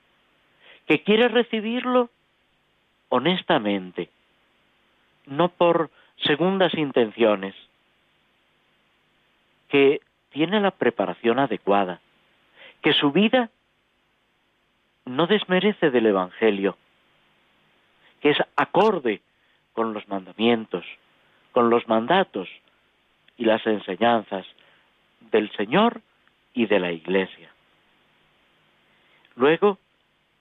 [0.86, 2.10] que quiere recibirlo
[3.08, 4.10] honestamente,
[5.26, 5.90] no por
[6.24, 7.54] segundas intenciones,
[9.68, 10.00] que
[10.30, 12.00] tiene la preparación adecuada,
[12.82, 13.50] que su vida
[15.04, 16.76] no desmerece del Evangelio,
[18.20, 19.22] que es acorde
[19.72, 20.84] con los mandamientos,
[21.52, 22.48] con los mandatos
[23.36, 24.46] y las enseñanzas
[25.30, 26.00] del Señor
[26.54, 27.50] y de la Iglesia.
[29.36, 29.78] Luego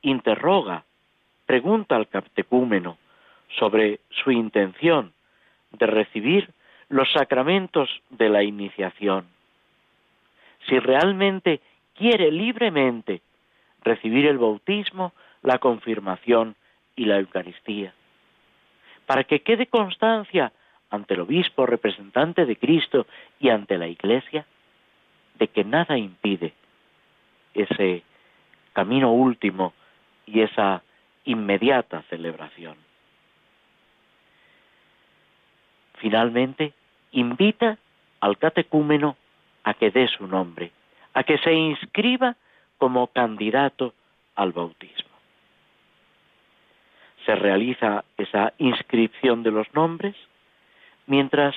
[0.02, 0.86] interroga,
[1.46, 2.98] pregunta al catecúmeno
[3.60, 5.14] sobre su intención
[5.72, 6.50] de recibir
[6.90, 9.28] los sacramentos de la iniciación.
[10.68, 11.62] Si realmente
[11.94, 13.22] quiere libremente
[13.84, 16.56] recibir el bautismo, la confirmación
[16.96, 17.94] y la Eucaristía.
[19.06, 20.52] Para que quede constancia
[20.90, 23.06] ante el obispo representante de Cristo
[23.40, 24.46] y ante la Iglesia
[25.38, 26.54] de que nada impide
[27.54, 28.04] ese
[28.74, 29.74] camino último
[30.26, 30.84] y esa
[31.26, 32.85] inmediata celebración.
[35.98, 36.74] Finalmente,
[37.12, 37.78] invita
[38.20, 39.16] al catecúmeno
[39.64, 40.72] a que dé su nombre,
[41.14, 42.36] a que se inscriba
[42.78, 43.94] como candidato
[44.36, 45.16] al bautismo.
[47.26, 50.16] Se realiza esa inscripción de los nombres
[51.08, 51.56] mientras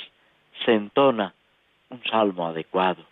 [0.65, 1.35] se entona
[1.91, 3.05] un salmo adecuado,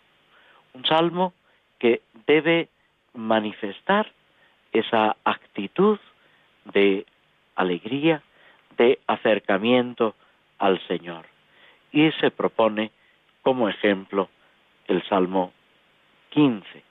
[0.73, 1.33] un salmo
[1.79, 2.69] que debe
[3.13, 4.11] manifestar
[4.71, 5.99] esa actitud
[6.65, 7.05] de
[7.55, 8.21] alegría,
[8.77, 10.15] de acercamiento
[10.59, 11.25] al Señor.
[11.91, 12.91] Y se propone
[13.41, 14.29] como ejemplo
[14.87, 15.53] el Salmo
[16.29, 16.83] 15.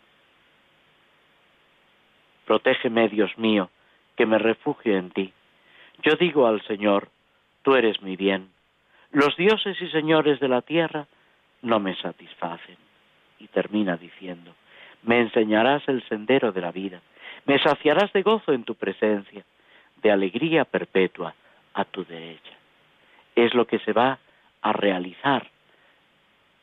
[2.44, 3.70] Protégeme, Dios mío,
[4.16, 5.32] que me refugio en ti.
[6.02, 7.08] Yo digo al Señor,
[7.62, 8.50] tú eres mi bien.
[9.10, 11.06] Los dioses y señores de la tierra
[11.62, 12.76] no me satisfacen.
[13.38, 14.54] Y termina diciendo,
[15.02, 17.00] me enseñarás el sendero de la vida,
[17.44, 19.44] me saciarás de gozo en tu presencia,
[20.02, 21.34] de alegría perpetua
[21.74, 22.52] a tu derecha.
[23.36, 24.18] Es lo que se va
[24.62, 25.48] a realizar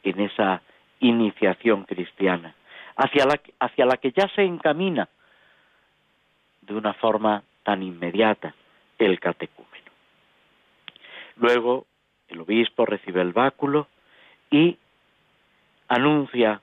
[0.03, 0.61] en esa
[0.99, 2.53] iniciación cristiana,
[2.97, 5.07] hacia la, hacia la que ya se encamina
[6.61, 8.53] de una forma tan inmediata
[8.97, 9.91] el catecúmeno.
[11.37, 11.85] Luego
[12.27, 13.87] el obispo recibe el báculo
[14.49, 14.77] y
[15.87, 16.61] anuncia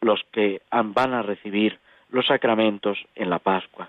[0.00, 1.78] los que van a recibir
[2.10, 3.88] los sacramentos en la Pascua.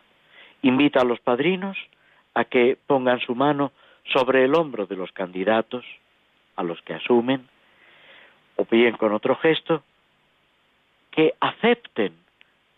[0.61, 1.77] Invita a los padrinos
[2.33, 3.71] a que pongan su mano
[4.11, 5.85] sobre el hombro de los candidatos,
[6.55, 7.47] a los que asumen,
[8.55, 9.83] o bien con otro gesto,
[11.11, 12.13] que acepten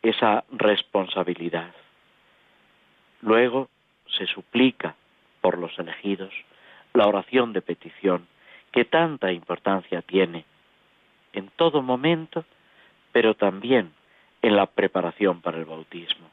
[0.02, 1.74] esa responsabilidad.
[3.22, 3.70] Luego
[4.18, 4.96] se suplica
[5.42, 6.34] por los elegidos
[6.94, 8.28] la oración de petición,
[8.72, 10.46] que tanta importancia tiene
[11.34, 12.46] en todo momento,
[13.12, 13.92] pero también
[14.42, 16.30] en la preparación para el bautismo.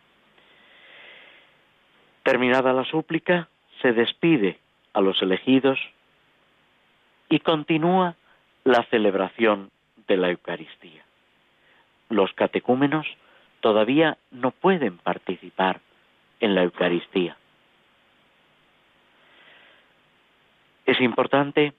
[2.22, 3.48] Terminada la súplica,
[3.82, 4.58] se despide
[4.94, 5.78] a los elegidos
[7.28, 8.16] y continúa
[8.64, 9.70] la celebración
[10.06, 11.04] de la Eucaristía.
[12.08, 13.06] Los catecúmenos
[13.60, 15.80] todavía no pueden participar
[16.40, 17.36] en la Eucaristía.
[20.86, 21.72] Es importante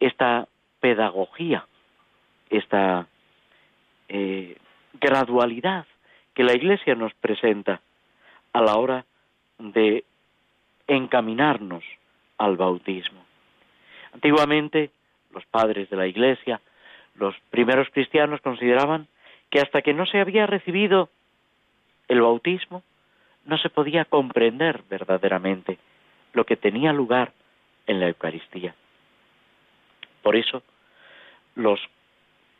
[0.00, 0.48] esta
[0.80, 1.66] pedagogía,
[2.50, 3.06] esta
[4.08, 4.58] eh,
[5.00, 5.86] gradualidad
[6.34, 7.80] que la Iglesia nos presenta
[8.52, 9.04] a la hora
[9.58, 10.04] de
[10.88, 11.84] encaminarnos
[12.38, 13.24] al bautismo.
[14.12, 14.90] Antiguamente,
[15.32, 16.60] los padres de la Iglesia,
[17.14, 19.06] los primeros cristianos consideraban
[19.50, 21.08] que hasta que no se había recibido
[22.08, 22.82] el bautismo,
[23.44, 25.78] no se podía comprender verdaderamente
[26.32, 27.32] lo que tenía lugar
[27.86, 28.74] en la Eucaristía.
[30.22, 30.62] Por eso,
[31.54, 31.80] los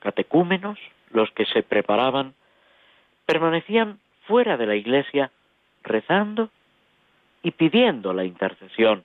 [0.01, 0.79] catecúmenos,
[1.11, 2.35] los que se preparaban,
[3.27, 5.31] permanecían fuera de la iglesia
[5.83, 6.51] rezando
[7.43, 9.05] y pidiendo la intercesión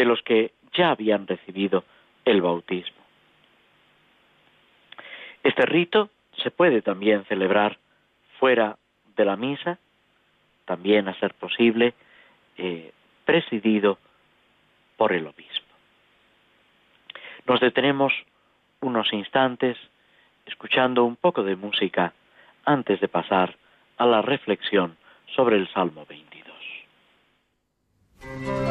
[0.00, 1.84] de los que ya habían recibido
[2.24, 3.04] el bautismo.
[5.42, 6.08] Este rito
[6.42, 7.76] se puede también celebrar
[8.38, 8.78] fuera
[9.14, 9.78] de la misa,
[10.64, 11.92] también a ser posible,
[12.56, 12.92] eh,
[13.26, 13.98] presidido
[14.96, 15.74] por el obispo.
[17.46, 18.14] Nos detenemos
[18.80, 19.76] unos instantes
[20.46, 22.14] escuchando un poco de música
[22.64, 23.54] antes de pasar
[23.98, 24.96] a la reflexión
[25.36, 28.69] sobre el Salmo 22.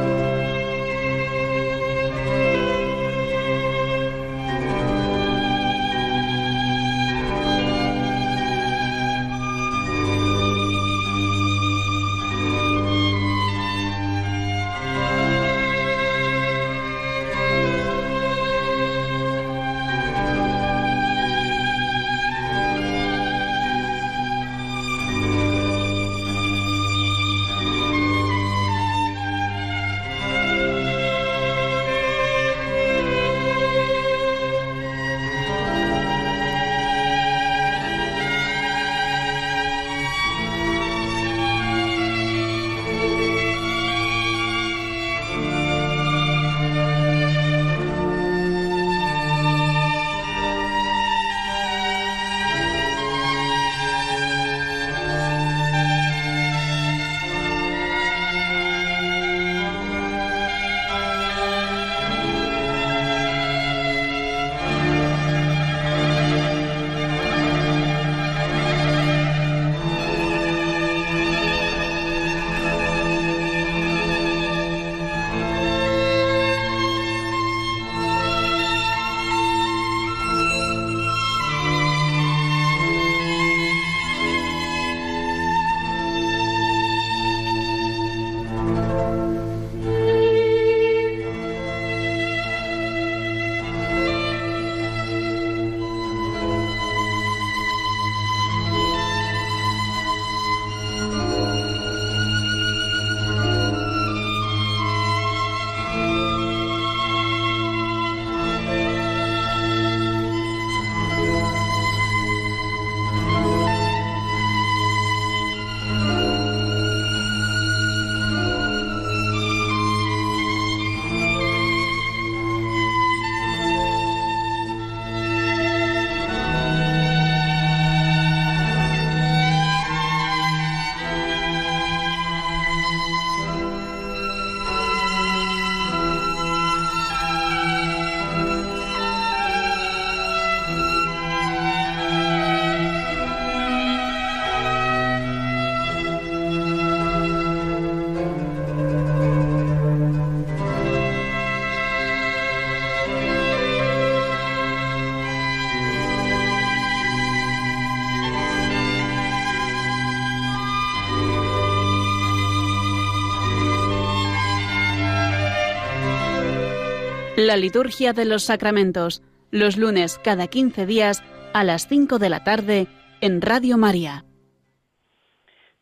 [167.41, 171.23] La liturgia de los sacramentos, los lunes cada 15 días
[171.53, 172.87] a las 5 de la tarde
[173.21, 174.25] en Radio María.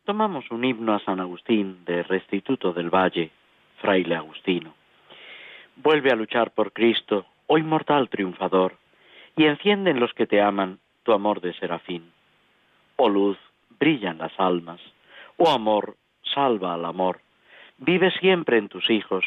[0.04, 3.32] Tomamos un himno a San Agustín de Restituto del Valle,
[3.80, 4.72] fraile Agustino.
[5.74, 8.76] Vuelve a luchar por Cristo, oh inmortal triunfador,
[9.34, 12.12] y enciende en los que te aman tu amor de serafín.
[12.94, 13.36] Oh luz,
[13.80, 14.80] brillan las almas,
[15.38, 17.20] oh amor, salva al amor,
[17.78, 19.24] vive siempre en tus hijos,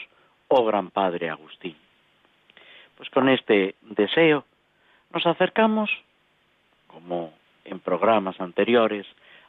[0.47, 1.75] oh gran Padre Agustín.
[3.01, 4.45] Pues con este deseo
[5.11, 5.89] nos acercamos,
[6.85, 7.33] como
[7.65, 9.07] en programas anteriores,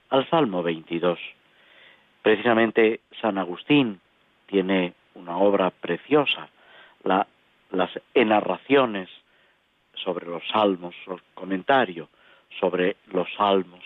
[0.09, 1.19] al Salmo 22.
[2.23, 4.01] Precisamente San Agustín
[4.47, 6.49] tiene una obra preciosa,
[7.05, 9.11] las enarraciones
[9.97, 12.09] sobre los salmos, el comentario
[12.59, 13.85] sobre los salmos,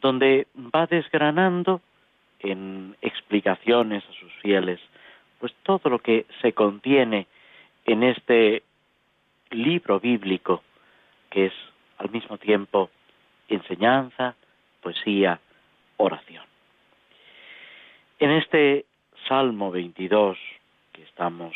[0.00, 1.80] donde va desgranando
[2.38, 4.78] en explicaciones a sus fieles,
[5.40, 7.26] pues todo lo que se contiene
[7.86, 8.62] en este
[9.50, 10.62] libro bíblico
[11.30, 11.52] que es
[11.98, 12.90] al mismo tiempo
[13.48, 14.34] enseñanza,
[14.80, 15.40] poesía,
[15.96, 16.44] oración.
[18.18, 18.86] En este
[19.28, 20.38] Salmo 22
[20.92, 21.54] que estamos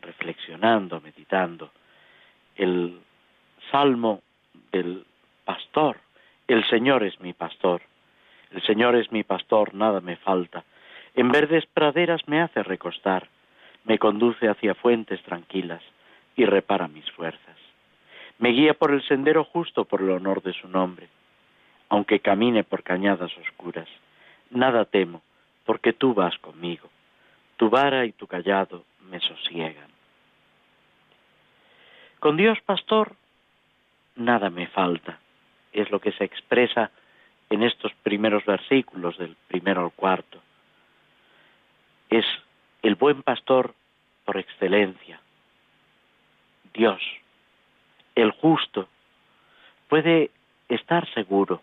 [0.00, 1.70] reflexionando, meditando,
[2.56, 3.00] el
[3.70, 4.22] Salmo
[4.70, 5.04] del
[5.44, 5.98] pastor,
[6.48, 7.82] el Señor es mi pastor,
[8.50, 10.64] el Señor es mi pastor, nada me falta,
[11.14, 13.28] en verdes praderas me hace recostar,
[13.84, 15.82] me conduce hacia fuentes tranquilas,
[16.36, 17.56] y repara mis fuerzas.
[18.38, 21.08] Me guía por el sendero justo por el honor de su nombre.
[21.88, 23.88] Aunque camine por cañadas oscuras,
[24.50, 25.22] nada temo,
[25.64, 26.88] porque tú vas conmigo.
[27.56, 29.88] tu vara y tu callado me sosiegan.
[32.18, 33.14] Con Dios, pastor,
[34.16, 35.20] nada me falta.
[35.72, 36.90] Es lo que se expresa
[37.50, 40.40] en estos primeros versículos del primero al cuarto.
[42.10, 42.24] Es
[42.82, 43.74] el buen pastor
[44.24, 45.20] por excelencia.
[46.74, 47.00] Dios,
[48.14, 48.88] el justo,
[49.88, 50.30] puede
[50.68, 51.60] estar seguro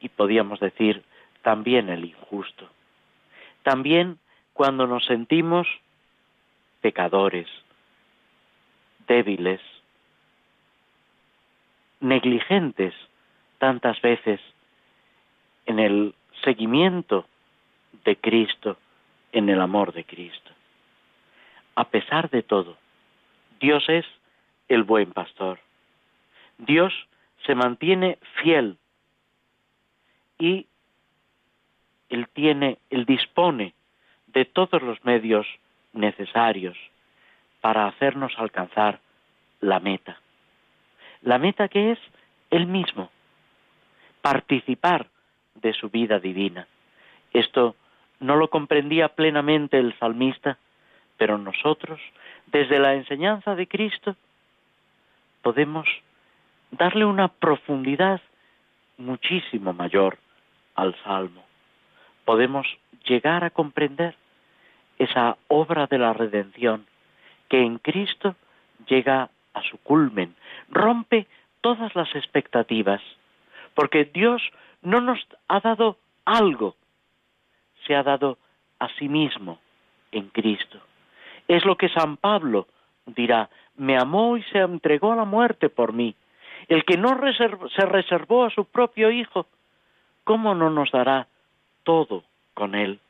[0.00, 1.02] y podíamos decir
[1.42, 2.68] también el injusto.
[3.62, 4.18] También
[4.52, 5.66] cuando nos sentimos
[6.80, 7.46] pecadores,
[9.06, 9.60] débiles,
[12.00, 12.94] negligentes
[13.58, 14.40] tantas veces
[15.66, 16.14] en el
[16.44, 17.26] seguimiento
[18.04, 18.78] de Cristo,
[19.32, 20.50] en el amor de Cristo.
[21.74, 22.76] A pesar de todo,
[23.60, 24.06] Dios es
[24.68, 25.58] el buen pastor.
[26.58, 26.92] Dios
[27.46, 28.78] se mantiene fiel
[30.38, 30.66] y
[32.08, 33.74] Él tiene, Él dispone
[34.26, 35.46] de todos los medios
[35.92, 36.76] necesarios
[37.60, 39.00] para hacernos alcanzar
[39.60, 40.20] la meta.
[41.22, 41.98] La meta que es
[42.50, 43.10] Él mismo,
[44.22, 45.08] participar
[45.54, 46.66] de su vida divina.
[47.32, 47.76] Esto
[48.20, 50.58] no lo comprendía plenamente el salmista,
[51.16, 52.00] pero nosotros,
[52.52, 54.16] desde la enseñanza de Cristo,
[55.42, 55.86] podemos
[56.70, 58.20] darle una profundidad
[58.96, 60.18] muchísimo mayor
[60.74, 61.44] al Salmo.
[62.24, 62.66] Podemos
[63.04, 64.16] llegar a comprender
[64.98, 66.86] esa obra de la redención
[67.48, 68.36] que en Cristo
[68.86, 70.34] llega a su culmen,
[70.68, 71.26] rompe
[71.60, 73.00] todas las expectativas,
[73.74, 74.42] porque Dios
[74.82, 75.18] no nos
[75.48, 76.76] ha dado algo,
[77.86, 78.38] se ha dado
[78.78, 79.58] a sí mismo
[80.12, 80.80] en Cristo.
[81.48, 82.68] Es lo que San Pablo
[83.06, 86.14] dirá, me amó y se entregó a la muerte por mí.
[86.68, 87.18] El que no
[87.74, 89.46] se reservó a su propio Hijo,
[90.24, 91.26] ¿cómo no nos dará
[91.84, 93.00] todo con Él?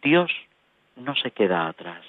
[0.00, 0.30] Dios
[0.96, 2.04] no se queda atrás.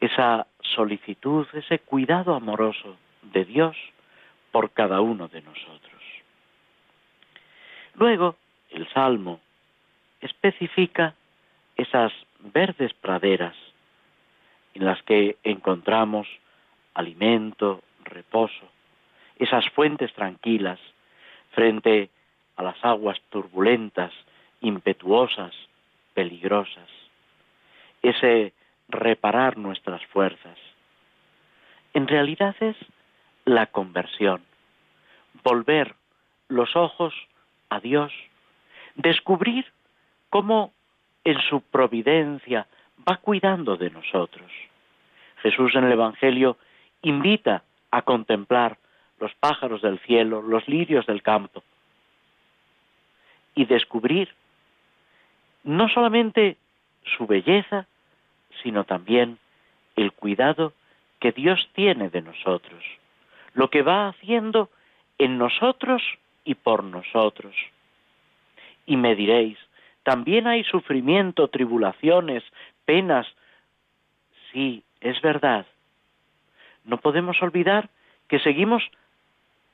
[0.00, 3.76] Esa solicitud, ese cuidado amoroso de Dios
[4.50, 6.02] por cada uno de nosotros.
[7.94, 8.36] Luego,
[8.70, 9.40] el Salmo
[10.22, 11.14] especifica
[11.76, 13.56] esas verdes praderas
[14.74, 16.26] en las que encontramos
[16.94, 18.70] alimento, reposo,
[19.38, 20.78] esas fuentes tranquilas
[21.50, 22.10] frente
[22.56, 24.12] a las aguas turbulentas,
[24.60, 25.54] impetuosas,
[26.14, 26.88] peligrosas,
[28.02, 28.52] ese
[28.88, 30.58] reparar nuestras fuerzas.
[31.94, 32.76] En realidad es
[33.44, 34.42] la conversión,
[35.42, 35.94] volver
[36.48, 37.14] los ojos
[37.70, 38.12] a Dios,
[38.94, 39.66] descubrir
[40.32, 40.72] cómo
[41.24, 42.66] en su providencia
[43.06, 44.50] va cuidando de nosotros.
[45.42, 46.56] Jesús en el Evangelio
[47.02, 48.78] invita a contemplar
[49.20, 51.62] los pájaros del cielo, los lirios del campo,
[53.54, 54.30] y descubrir
[55.64, 56.56] no solamente
[57.14, 57.86] su belleza,
[58.62, 59.38] sino también
[59.96, 60.72] el cuidado
[61.20, 62.82] que Dios tiene de nosotros,
[63.52, 64.70] lo que va haciendo
[65.18, 66.02] en nosotros
[66.46, 67.54] y por nosotros.
[68.86, 69.58] Y me diréis,
[70.02, 72.42] también hay sufrimiento, tribulaciones,
[72.84, 73.26] penas.
[74.52, 75.66] Sí, es verdad.
[76.84, 77.88] No podemos olvidar
[78.28, 78.82] que seguimos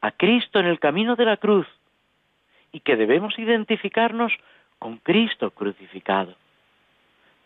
[0.01, 1.66] a Cristo en el camino de la cruz
[2.72, 4.33] y que debemos identificarnos
[4.79, 6.37] con Cristo crucificado.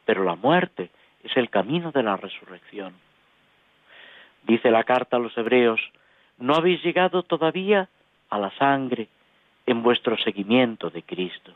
[0.05, 0.91] Pero la muerte
[1.23, 2.95] es el camino de la resurrección.
[4.43, 5.81] Dice la carta a los hebreos,
[6.39, 7.89] no habéis llegado todavía
[8.29, 9.07] a la sangre
[9.67, 11.55] en vuestro seguimiento de Cristo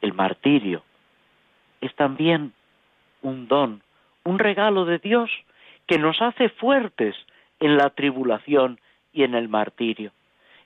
[0.00, 0.82] el martirio,
[1.80, 2.52] es también
[3.22, 3.82] un don,
[4.24, 5.30] un regalo de Dios
[5.86, 7.16] que nos hace fuertes
[7.60, 8.80] en la tribulación
[9.12, 10.12] y en el martirio.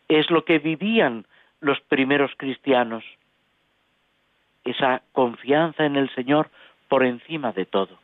[0.09, 1.27] Es lo que vivían
[1.61, 3.05] los primeros cristianos,
[4.65, 6.51] esa confianza en el Señor
[6.89, 7.99] por encima de todo.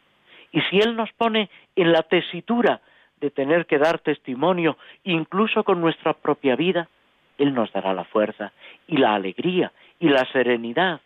[0.52, 2.80] Y si Él nos pone en la tesitura
[3.20, 6.88] de tener que dar testimonio, incluso con nuestra propia vida,
[7.36, 8.52] Él nos dará la fuerza
[8.86, 11.00] y la alegría y la serenidad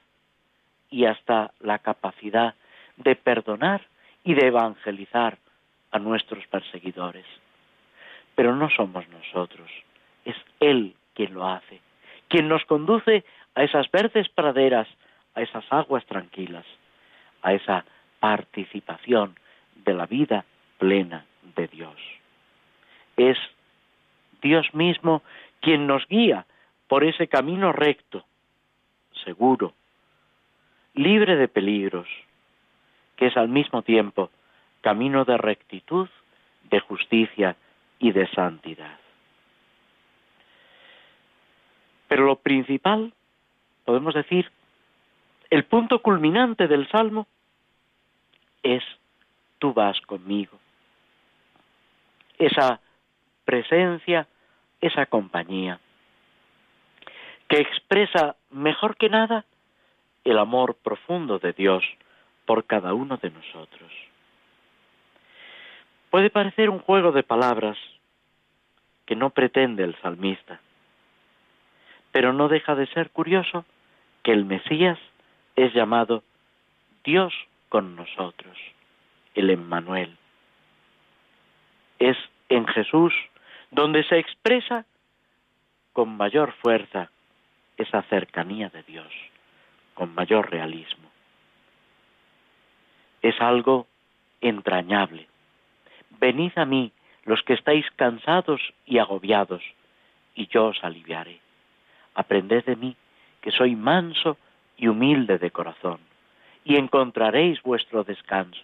[0.93, 2.55] y hasta la capacidad
[2.99, 3.81] de perdonar
[4.23, 5.39] y de evangelizar
[5.91, 7.27] a nuestros perseguidores.
[8.37, 9.69] Pero no somos nosotros,
[10.25, 11.81] es Él quien lo hace,
[12.29, 13.25] quien nos conduce
[13.55, 14.87] a esas verdes praderas,
[15.35, 16.65] a esas aguas tranquilas,
[17.43, 17.85] a esa
[18.21, 19.35] participación
[19.85, 20.45] de la vida
[20.79, 21.25] plena
[21.57, 21.97] de Dios.
[23.17, 23.39] Es
[24.43, 25.23] Dios mismo
[25.61, 26.47] quien nos guía
[26.87, 28.25] por ese camino recto,
[29.25, 29.73] seguro,
[30.95, 32.09] libre de peligros,
[33.17, 34.31] que es al mismo tiempo
[34.81, 36.09] camino de rectitud,
[36.65, 37.57] de justicia
[37.99, 38.99] y de santidad.
[42.09, 43.13] Pero lo principal
[43.85, 44.51] podemos decir,
[45.51, 47.27] el punto culminante del Salmo
[48.63, 48.83] es
[49.59, 50.59] tú vas conmigo.
[52.39, 52.81] Esa
[53.45, 54.27] presencia,
[54.81, 55.79] esa compañía,
[57.49, 59.45] que expresa mejor que nada
[60.25, 61.85] el amor profundo de Dios
[62.47, 63.91] por cada uno de nosotros.
[66.11, 67.79] Puede parecer un juego de palabras
[69.07, 70.61] que no pretende el salmista,
[72.13, 73.65] pero no deja de ser curioso
[74.23, 74.99] que el Mesías
[75.57, 76.23] es llamado
[77.05, 77.33] Dios
[77.69, 78.57] con nosotros,
[79.35, 80.17] el Emmanuel.
[81.99, 82.17] Es
[82.49, 83.15] en Jesús
[83.71, 84.85] donde se expresa
[85.93, 87.11] con mayor fuerza
[87.77, 89.11] esa cercanía de Dios,
[89.95, 91.11] con mayor realismo.
[93.21, 93.87] Es algo
[94.41, 95.29] entrañable.
[96.19, 96.93] Venid a mí
[97.25, 99.63] los que estáis cansados y agobiados,
[100.35, 101.41] y yo os aliviaré.
[102.15, 102.97] Aprended de mí,
[103.41, 104.37] que soy manso
[104.77, 106.01] y humilde de corazón,
[106.65, 108.63] y encontraréis vuestro descanso.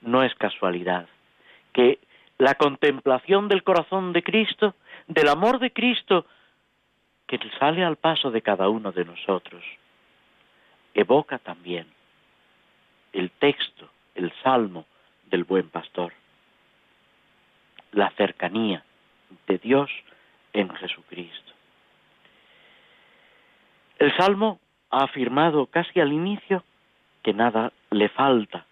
[0.00, 1.06] No es casualidad
[1.72, 1.98] que
[2.38, 4.74] la contemplación del corazón de Cristo,
[5.06, 6.26] del amor de Cristo,
[7.38, 9.64] que sale al paso de cada uno de nosotros,
[10.92, 11.86] evoca también
[13.14, 14.84] el texto, el salmo
[15.30, 16.12] del buen pastor,
[17.92, 18.84] la cercanía
[19.46, 19.90] de Dios
[20.52, 21.52] en Jesucristo.
[23.98, 24.60] El Salmo
[24.90, 26.64] ha afirmado casi al inicio
[27.22, 28.66] que nada le falta.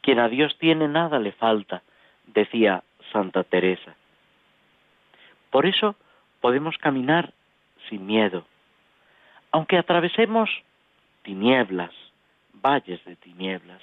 [0.00, 1.82] Quien a Dios tiene nada le falta,
[2.26, 3.94] decía Santa Teresa.
[5.50, 5.96] Por eso
[6.40, 7.34] podemos caminar
[7.88, 8.44] sin miedo,
[9.50, 10.50] aunque atravesemos
[11.22, 11.92] tinieblas,
[12.52, 13.82] valles de tinieblas,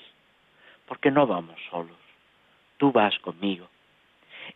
[0.87, 1.97] porque no vamos solos,
[2.77, 3.67] tú vas conmigo.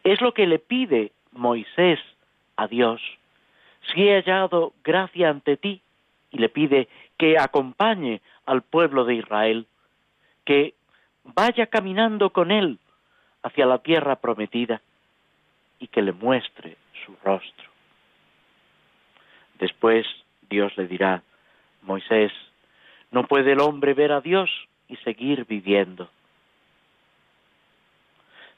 [0.04, 2.00] Es lo que le pide Moisés
[2.56, 3.02] a Dios.
[3.91, 5.82] Si he hallado gracia ante ti,
[6.32, 6.88] y le pide
[7.18, 9.68] que acompañe al pueblo de Israel,
[10.45, 10.74] que
[11.24, 12.80] vaya caminando con él
[13.43, 14.82] hacia la tierra prometida
[15.80, 17.68] y que le muestre su rostro.
[19.60, 20.05] Después
[20.49, 21.22] Dios le dirá,
[21.82, 22.32] Moisés,
[23.12, 24.49] no puede el hombre ver a Dios
[24.88, 26.10] y seguir viviendo.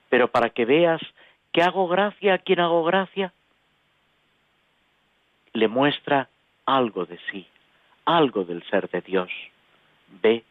[0.10, 1.02] Pero para que veas
[1.52, 3.34] que hago gracia a quien hago gracia,
[5.54, 6.30] le muestra
[6.66, 7.46] algo de sí
[8.06, 9.30] algo del ser de Dios.
[10.22, 10.44] Ve,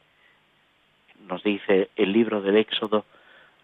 [1.26, 3.04] nos dice el libro del Éxodo,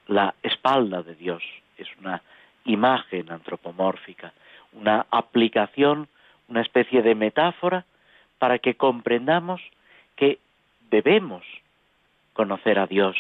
[0.07, 1.43] la espalda de Dios.
[1.79, 2.23] Es una
[2.65, 4.33] imagen antropomórfica,
[4.73, 6.09] una aplicación,
[6.49, 7.85] una especie de metáfora
[8.39, 9.61] para que comprendamos
[10.17, 10.39] que
[10.91, 11.45] debemos
[12.33, 13.17] conocer a Dios,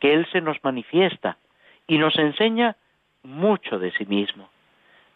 [0.00, 1.36] que Él se nos manifiesta
[1.86, 2.76] y nos enseña
[3.22, 4.48] mucho de sí mismo,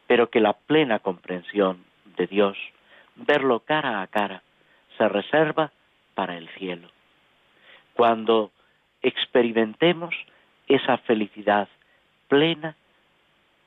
[0.07, 1.85] pero que la plena comprensión
[2.17, 2.57] de Dios,
[3.17, 4.43] verlo cara a cara,
[4.99, 5.73] se reserva
[6.15, 6.89] para el cielo.
[7.95, 8.51] Cuando
[9.03, 10.15] experimentemos
[10.69, 11.69] esa felicidad
[12.29, 12.77] plena,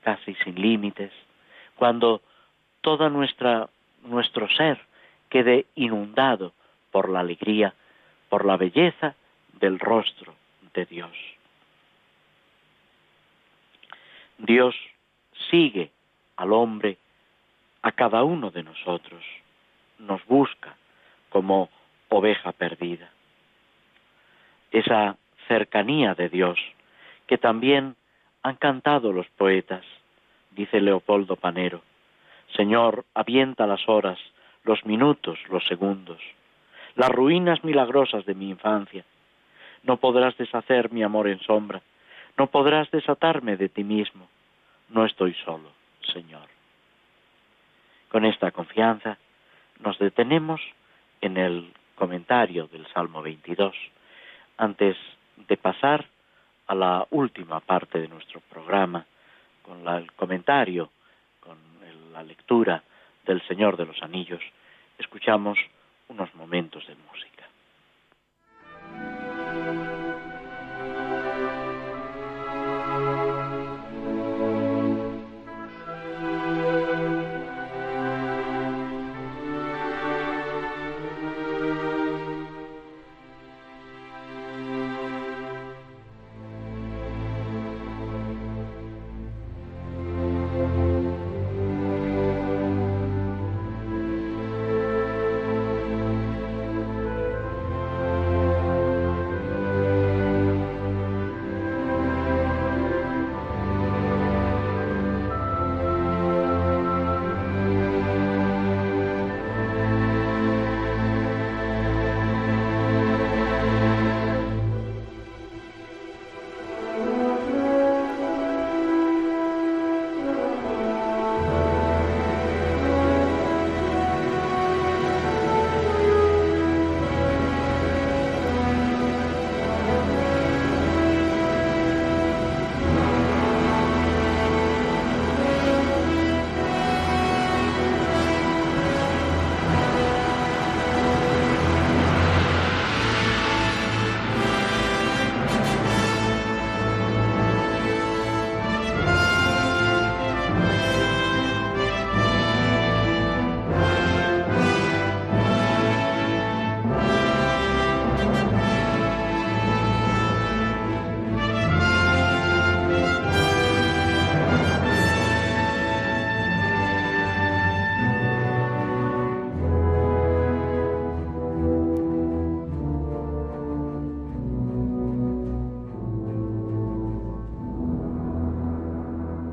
[0.02, 1.12] casi sin límites,
[1.76, 2.22] cuando
[2.84, 3.70] todo nuestra,
[4.02, 4.78] nuestro ser
[5.30, 6.52] quede inundado
[6.92, 7.72] por la alegría,
[8.28, 9.14] por la belleza
[9.54, 10.34] del rostro
[10.74, 11.16] de Dios.
[14.36, 14.76] Dios
[15.50, 15.92] sigue
[16.36, 16.98] al hombre,
[17.80, 19.24] a cada uno de nosotros,
[19.98, 20.76] nos busca,
[21.30, 21.70] como
[22.10, 23.08] oveja perdida.
[24.70, 25.16] Esa
[25.48, 26.58] cercanía de Dios
[27.26, 27.96] que también
[28.42, 29.84] han cantado los poetas,
[30.50, 31.80] dice Leopoldo Panero.
[32.56, 34.18] Señor, avienta las horas,
[34.62, 36.20] los minutos, los segundos,
[36.94, 39.04] las ruinas milagrosas de mi infancia.
[39.82, 41.82] No podrás deshacer mi amor en sombra,
[42.36, 44.28] no podrás desatarme de ti mismo.
[44.88, 45.70] No estoy solo,
[46.12, 46.48] Señor.
[48.08, 49.18] Con esta confianza
[49.80, 50.60] nos detenemos
[51.20, 53.74] en el comentario del Salmo 22,
[54.56, 54.96] antes
[55.48, 56.06] de pasar
[56.66, 59.04] a la última parte de nuestro programa,
[59.62, 60.90] con el comentario,
[62.14, 62.82] la lectura
[63.26, 64.40] del Señor de los Anillos,
[64.98, 65.58] escuchamos
[66.08, 67.33] unos momentos de música.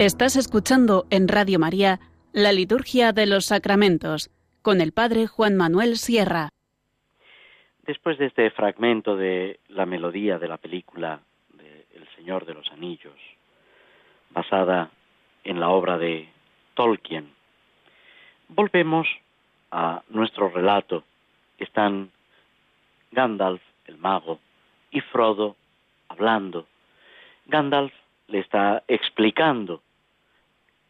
[0.02, 2.00] Estás escuchando en Radio María
[2.34, 4.32] la Liturgia de los Sacramentos
[4.64, 6.50] con el Padre Juan Manuel Sierra.
[7.86, 11.20] Después de este fragmento de la melodía de la película
[11.54, 13.14] de El Señor de los Anillos,
[14.32, 14.90] basada
[15.44, 16.28] en la obra de
[16.74, 17.32] Tolkien,
[18.48, 19.08] volvemos
[19.70, 21.04] a nuestro relato.
[21.60, 22.10] Están
[23.12, 24.40] Gandalf, el mago,
[24.90, 25.58] y Frodo
[26.08, 26.66] hablando.
[27.46, 27.94] Gandalf
[28.30, 29.84] le está explicando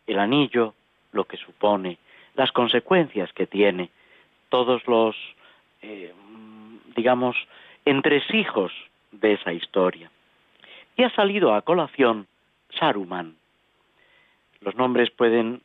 [0.08, 0.74] el anillo,
[1.12, 1.98] lo que supone,
[2.36, 3.90] las consecuencias que tiene,
[4.50, 5.16] todos los,
[5.82, 6.14] eh,
[6.96, 7.36] digamos,
[7.86, 8.72] entresijos
[9.12, 10.10] de esa historia.
[10.96, 12.28] Y ha salido a colación
[12.78, 13.36] Saruman.
[14.62, 15.62] Los nombres pueden,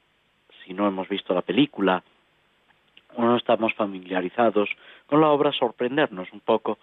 [0.64, 2.02] si no hemos visto la película
[3.14, 4.68] o no estamos familiarizados
[5.06, 6.78] con la obra, sorprendernos un poco,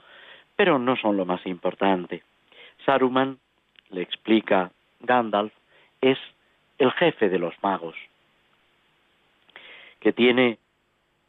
[0.55, 2.23] pero no son lo más importante.
[2.85, 3.39] Saruman,
[3.89, 5.53] le explica Gandalf,
[6.01, 6.17] es
[6.83, 7.95] el jefe de los magos,
[10.01, 10.57] que tiene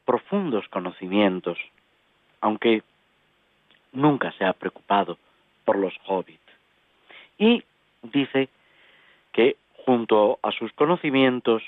[0.05, 1.59] profundos conocimientos,
[2.40, 2.82] aunque
[3.92, 5.16] nunca se ha preocupado
[5.64, 6.40] por los hobbits.
[7.38, 7.62] Y
[8.02, 8.48] dice
[9.32, 11.62] que junto a sus conocimientos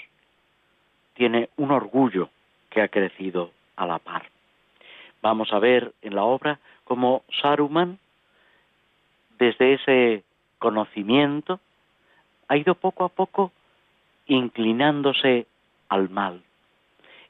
[1.14, 2.28] tiene un orgullo
[2.70, 4.24] que ha crecido a la par.
[5.22, 8.00] Vamos a ver en la obra cómo Saruman,
[9.38, 10.24] desde ese
[10.58, 11.60] conocimiento,
[12.48, 13.52] ha ido poco a poco
[14.26, 15.46] inclinándose
[15.88, 16.42] al mal.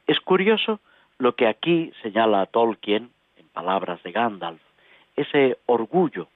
[0.07, 0.81] Es curioso
[1.19, 4.61] lo que aquí señala Tolkien, en palabras de Gandalf,
[5.17, 6.29] ese orgullo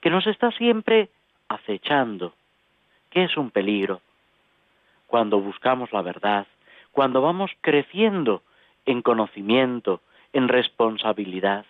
[0.00, 1.08] que nos está siempre
[1.48, 2.34] acechando,
[3.10, 4.00] que es un peligro.
[5.06, 6.46] Cuando buscamos la verdad,
[6.92, 8.42] cuando vamos creciendo
[8.86, 10.00] en conocimiento,
[10.32, 11.64] en responsabilidad.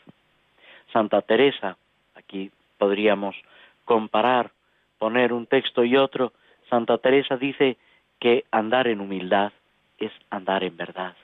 [0.93, 1.77] Santa Teresa,
[2.15, 3.37] aquí podríamos
[3.85, 4.51] comparar,
[4.99, 6.33] poner un texto y otro,
[6.69, 7.77] Santa Teresa dice
[8.21, 9.53] que andar en humildad
[9.99, 11.17] es andar en verdad.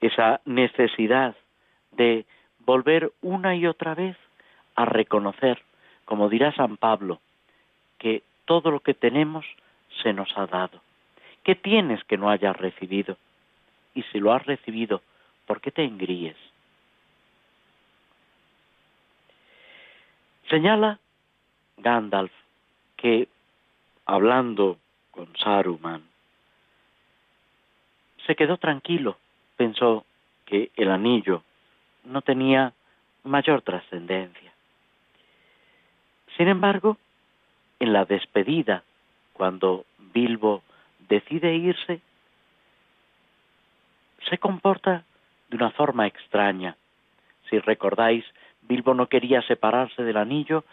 [0.00, 1.36] Esa necesidad
[1.92, 2.24] de
[2.60, 4.16] volver una y otra vez
[4.76, 5.62] a reconocer,
[6.04, 7.20] como dirá San Pablo,
[7.98, 9.44] que todo lo que tenemos
[10.02, 10.80] se nos ha dado.
[11.44, 13.16] ¿Qué tienes que no hayas recibido?
[13.94, 15.02] Y si lo has recibido,
[15.46, 16.36] ¿por qué te engríes?
[20.48, 20.98] Señala
[21.76, 22.32] Gandalf
[22.96, 23.28] que,
[24.04, 24.78] hablando
[25.20, 26.02] con Saruman.
[28.26, 29.18] Se quedó tranquilo,
[29.54, 30.06] pensó
[30.46, 31.42] que el anillo
[32.04, 32.72] no tenía
[33.24, 34.50] mayor trascendencia.
[36.38, 36.96] Sin embargo,
[37.80, 38.82] en la despedida,
[39.34, 40.62] cuando Bilbo
[41.06, 42.00] decide irse,
[44.30, 45.04] se comporta
[45.50, 46.76] de una forma extraña.
[47.50, 48.24] Si recordáis,
[48.62, 50.64] Bilbo no quería separarse del anillo,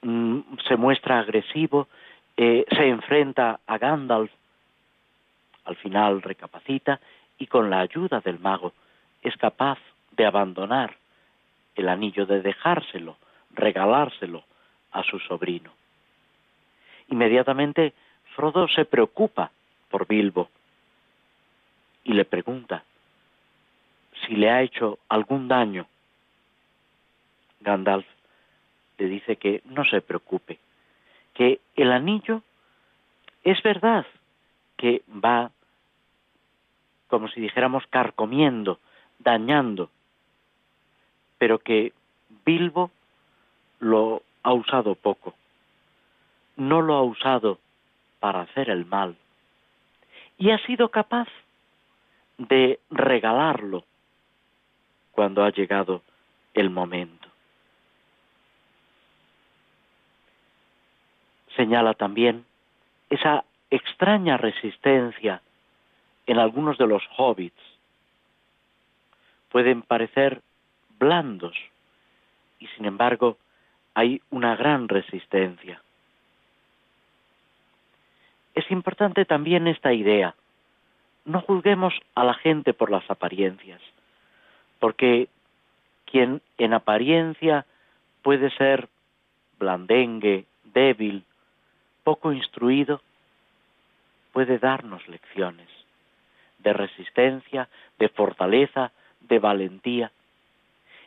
[0.00, 1.86] mm, se muestra agresivo,
[2.36, 4.30] eh, se enfrenta a Gandalf,
[5.64, 7.00] al final recapacita
[7.38, 8.72] y con la ayuda del mago
[9.22, 9.78] es capaz
[10.12, 10.96] de abandonar
[11.74, 13.16] el anillo, de dejárselo,
[13.54, 14.44] regalárselo
[14.92, 15.70] a su sobrino.
[17.08, 17.94] Inmediatamente
[18.34, 19.50] Frodo se preocupa
[19.90, 20.48] por Bilbo
[22.04, 22.84] y le pregunta
[24.26, 25.86] si le ha hecho algún daño.
[27.60, 28.06] Gandalf
[28.98, 30.58] le dice que no se preocupe,
[31.34, 32.42] que el anillo
[33.44, 34.06] es verdad
[34.76, 35.50] que va,
[37.08, 38.78] como si dijéramos, carcomiendo,
[39.18, 39.90] dañando,
[41.38, 41.92] pero que
[42.44, 42.90] Bilbo
[43.80, 45.34] lo ha usado poco,
[46.56, 47.58] no lo ha usado
[48.20, 49.16] para hacer el mal,
[50.38, 51.28] y ha sido capaz
[52.38, 53.84] de regalarlo
[55.12, 56.02] cuando ha llegado
[56.54, 57.21] el momento.
[61.56, 62.44] Señala también
[63.10, 65.40] esa extraña resistencia
[66.26, 67.60] en algunos de los hobbits.
[69.50, 70.40] Pueden parecer
[70.98, 71.56] blandos
[72.58, 73.38] y sin embargo
[73.94, 75.82] hay una gran resistencia.
[78.54, 80.34] Es importante también esta idea.
[81.24, 83.80] No juzguemos a la gente por las apariencias,
[84.78, 85.28] porque
[86.04, 87.64] quien en apariencia
[88.22, 88.88] puede ser
[89.58, 91.24] blandengue, débil,
[92.04, 93.00] poco instruido,
[94.32, 95.68] puede darnos lecciones
[96.58, 100.10] de resistencia, de fortaleza, de valentía.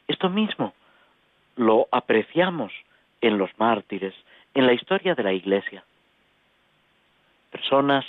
[0.07, 0.73] Esto mismo
[1.55, 2.71] lo apreciamos
[3.21, 4.13] en los mártires,
[4.53, 5.83] en la historia de la Iglesia.
[7.51, 8.05] Personas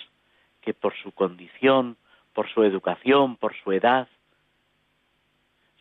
[0.63, 1.97] que por su condición,
[2.35, 4.09] por su educación, por su edad,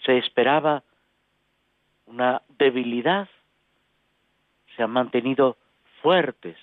[0.05, 0.83] se esperaba
[2.05, 3.27] una debilidad,
[4.75, 5.57] se han mantenido
[6.01, 6.57] fuertes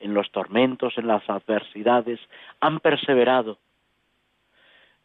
[0.00, 2.20] en los tormentos, en las adversidades,
[2.60, 3.58] han perseverado.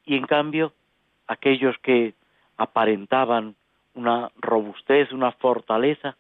[0.06, 0.74] Y en cambio,
[1.28, 2.14] aquellos que
[2.58, 3.56] aparentaban
[3.94, 6.16] una robustez, una fortaleza,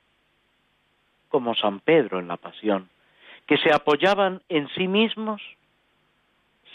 [1.29, 2.89] como San Pedro en la Pasión,
[3.47, 5.41] que se apoyaban en sí mismos,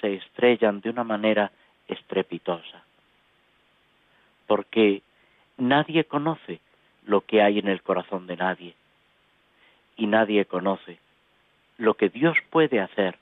[0.01, 1.53] se estrellan de una manera
[1.89, 2.83] estrepitosa.
[4.47, 5.03] Porque
[5.57, 6.61] nadie conoce
[7.05, 8.75] lo que hay en el corazón de nadie.
[9.97, 10.99] Y nadie conoce
[11.79, 13.19] lo que Dios puede hacer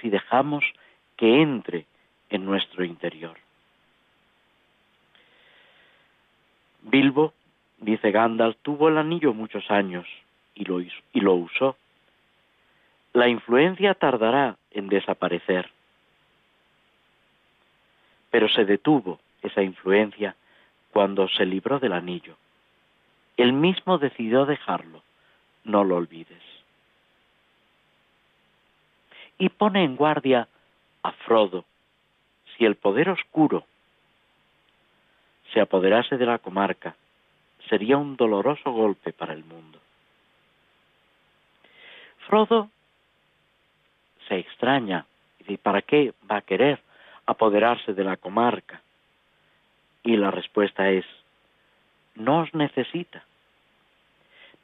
[0.00, 0.64] si dejamos
[1.16, 1.86] que entre
[2.30, 3.36] en nuestro interior.
[6.82, 7.32] Bilbo,
[7.78, 10.06] dice Gandalf, tuvo el anillo muchos años
[10.54, 11.76] y lo, y lo usó.
[13.12, 15.70] La influencia tardará en desaparecer,
[18.30, 20.34] pero se detuvo esa influencia
[20.90, 22.36] cuando se libró del anillo.
[23.36, 25.02] Él mismo decidió dejarlo,
[25.64, 26.53] no lo olvides.
[29.38, 30.48] Y pone en guardia
[31.02, 31.64] a Frodo,
[32.56, 33.64] si el poder oscuro
[35.52, 36.94] se apoderase de la comarca,
[37.68, 39.78] sería un doloroso golpe para el mundo.
[42.26, 42.70] Frodo
[44.28, 45.06] se extraña
[45.38, 46.80] y dice, ¿para qué va a querer
[47.26, 48.80] apoderarse de la comarca?
[50.02, 51.04] Y la respuesta es,
[52.14, 53.24] no os necesita,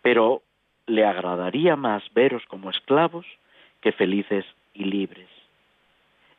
[0.03, 0.43] pero
[0.87, 3.27] le agradaría más veros como esclavos
[3.81, 4.45] que felices
[4.75, 5.29] y libres.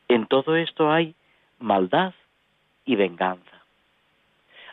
[0.08, 1.14] En todo esto hay
[1.58, 2.14] maldad
[2.84, 3.62] y venganza.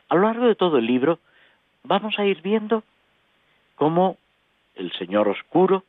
[0.10, 1.20] A lo largo de todo el libro
[1.84, 2.84] vamos a ir viendo
[3.76, 4.18] cómo
[4.76, 5.84] el Señor Oscuro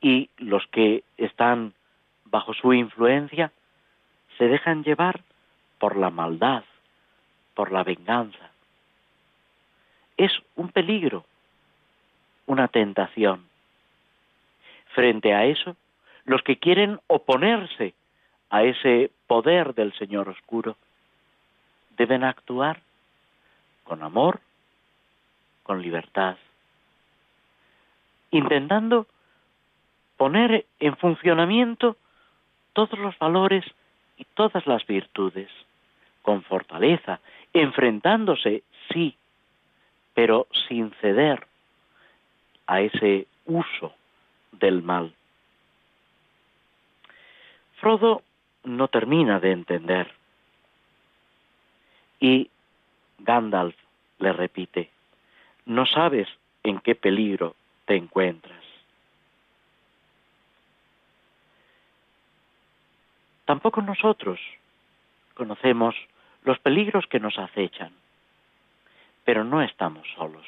[0.00, 1.72] y los que están
[2.26, 3.52] bajo su influencia
[4.36, 5.22] se dejan llevar
[5.78, 6.64] por la maldad,
[7.54, 8.50] por la venganza.
[10.16, 11.24] Es un peligro,
[12.46, 13.48] una tentación.
[14.94, 15.76] Frente a eso,
[16.24, 17.94] los que quieren oponerse
[18.48, 20.76] a ese poder del Señor Oscuro
[21.96, 22.80] deben actuar
[23.82, 24.40] con amor,
[25.64, 26.36] con libertad,
[28.30, 29.08] intentando
[30.16, 31.96] poner en funcionamiento
[32.72, 33.64] todos los valores
[34.16, 35.50] y todas las virtudes,
[36.22, 37.18] con fortaleza,
[37.52, 39.16] enfrentándose, sí,
[40.14, 41.44] pero sin ceder
[42.68, 43.92] a ese uso
[44.58, 45.14] del mal.
[47.76, 48.22] Frodo
[48.64, 50.12] no termina de entender
[52.20, 52.50] y
[53.18, 53.76] Gandalf
[54.18, 54.90] le repite,
[55.66, 56.28] no sabes
[56.62, 58.64] en qué peligro te encuentras.
[63.44, 64.40] Tampoco nosotros
[65.34, 65.94] conocemos
[66.44, 67.92] los peligros que nos acechan,
[69.24, 70.46] pero no estamos solos,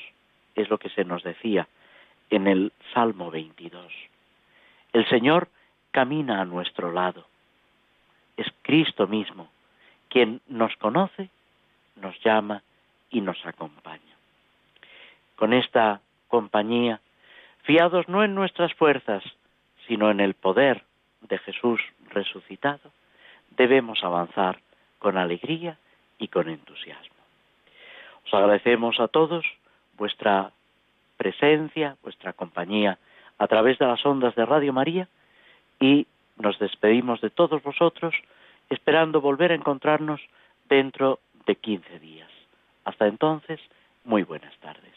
[0.55, 1.69] es lo que se nos decía
[2.31, 3.93] en el Salmo 22.
[4.93, 5.49] El Señor
[5.91, 7.27] camina a nuestro lado,
[8.37, 9.49] es Cristo mismo
[10.09, 11.31] quien nos conoce
[11.97, 12.63] nos llama
[13.11, 14.01] y nos acompaña.
[15.37, 17.01] Con esta compañía,
[17.63, 19.23] fiados no en nuestras fuerzas,
[19.87, 20.85] sino en el poder
[21.23, 22.93] de Jesús resucitado,
[23.51, 24.61] debemos avanzar
[24.99, 25.79] con alegría
[26.19, 27.17] y con entusiasmo.
[28.27, 29.45] Os agradecemos a todos
[29.97, 30.53] vuestra
[31.17, 32.99] presencia, vuestra compañía
[33.39, 35.09] a través de las ondas de Radio María
[35.81, 36.07] y
[36.39, 38.15] nos despedimos de todos vosotros
[38.71, 40.21] esperando volver a encontrarnos
[40.69, 42.31] dentro de 15 días.
[42.85, 43.61] Hasta entonces,
[44.05, 44.97] muy buenas tardes.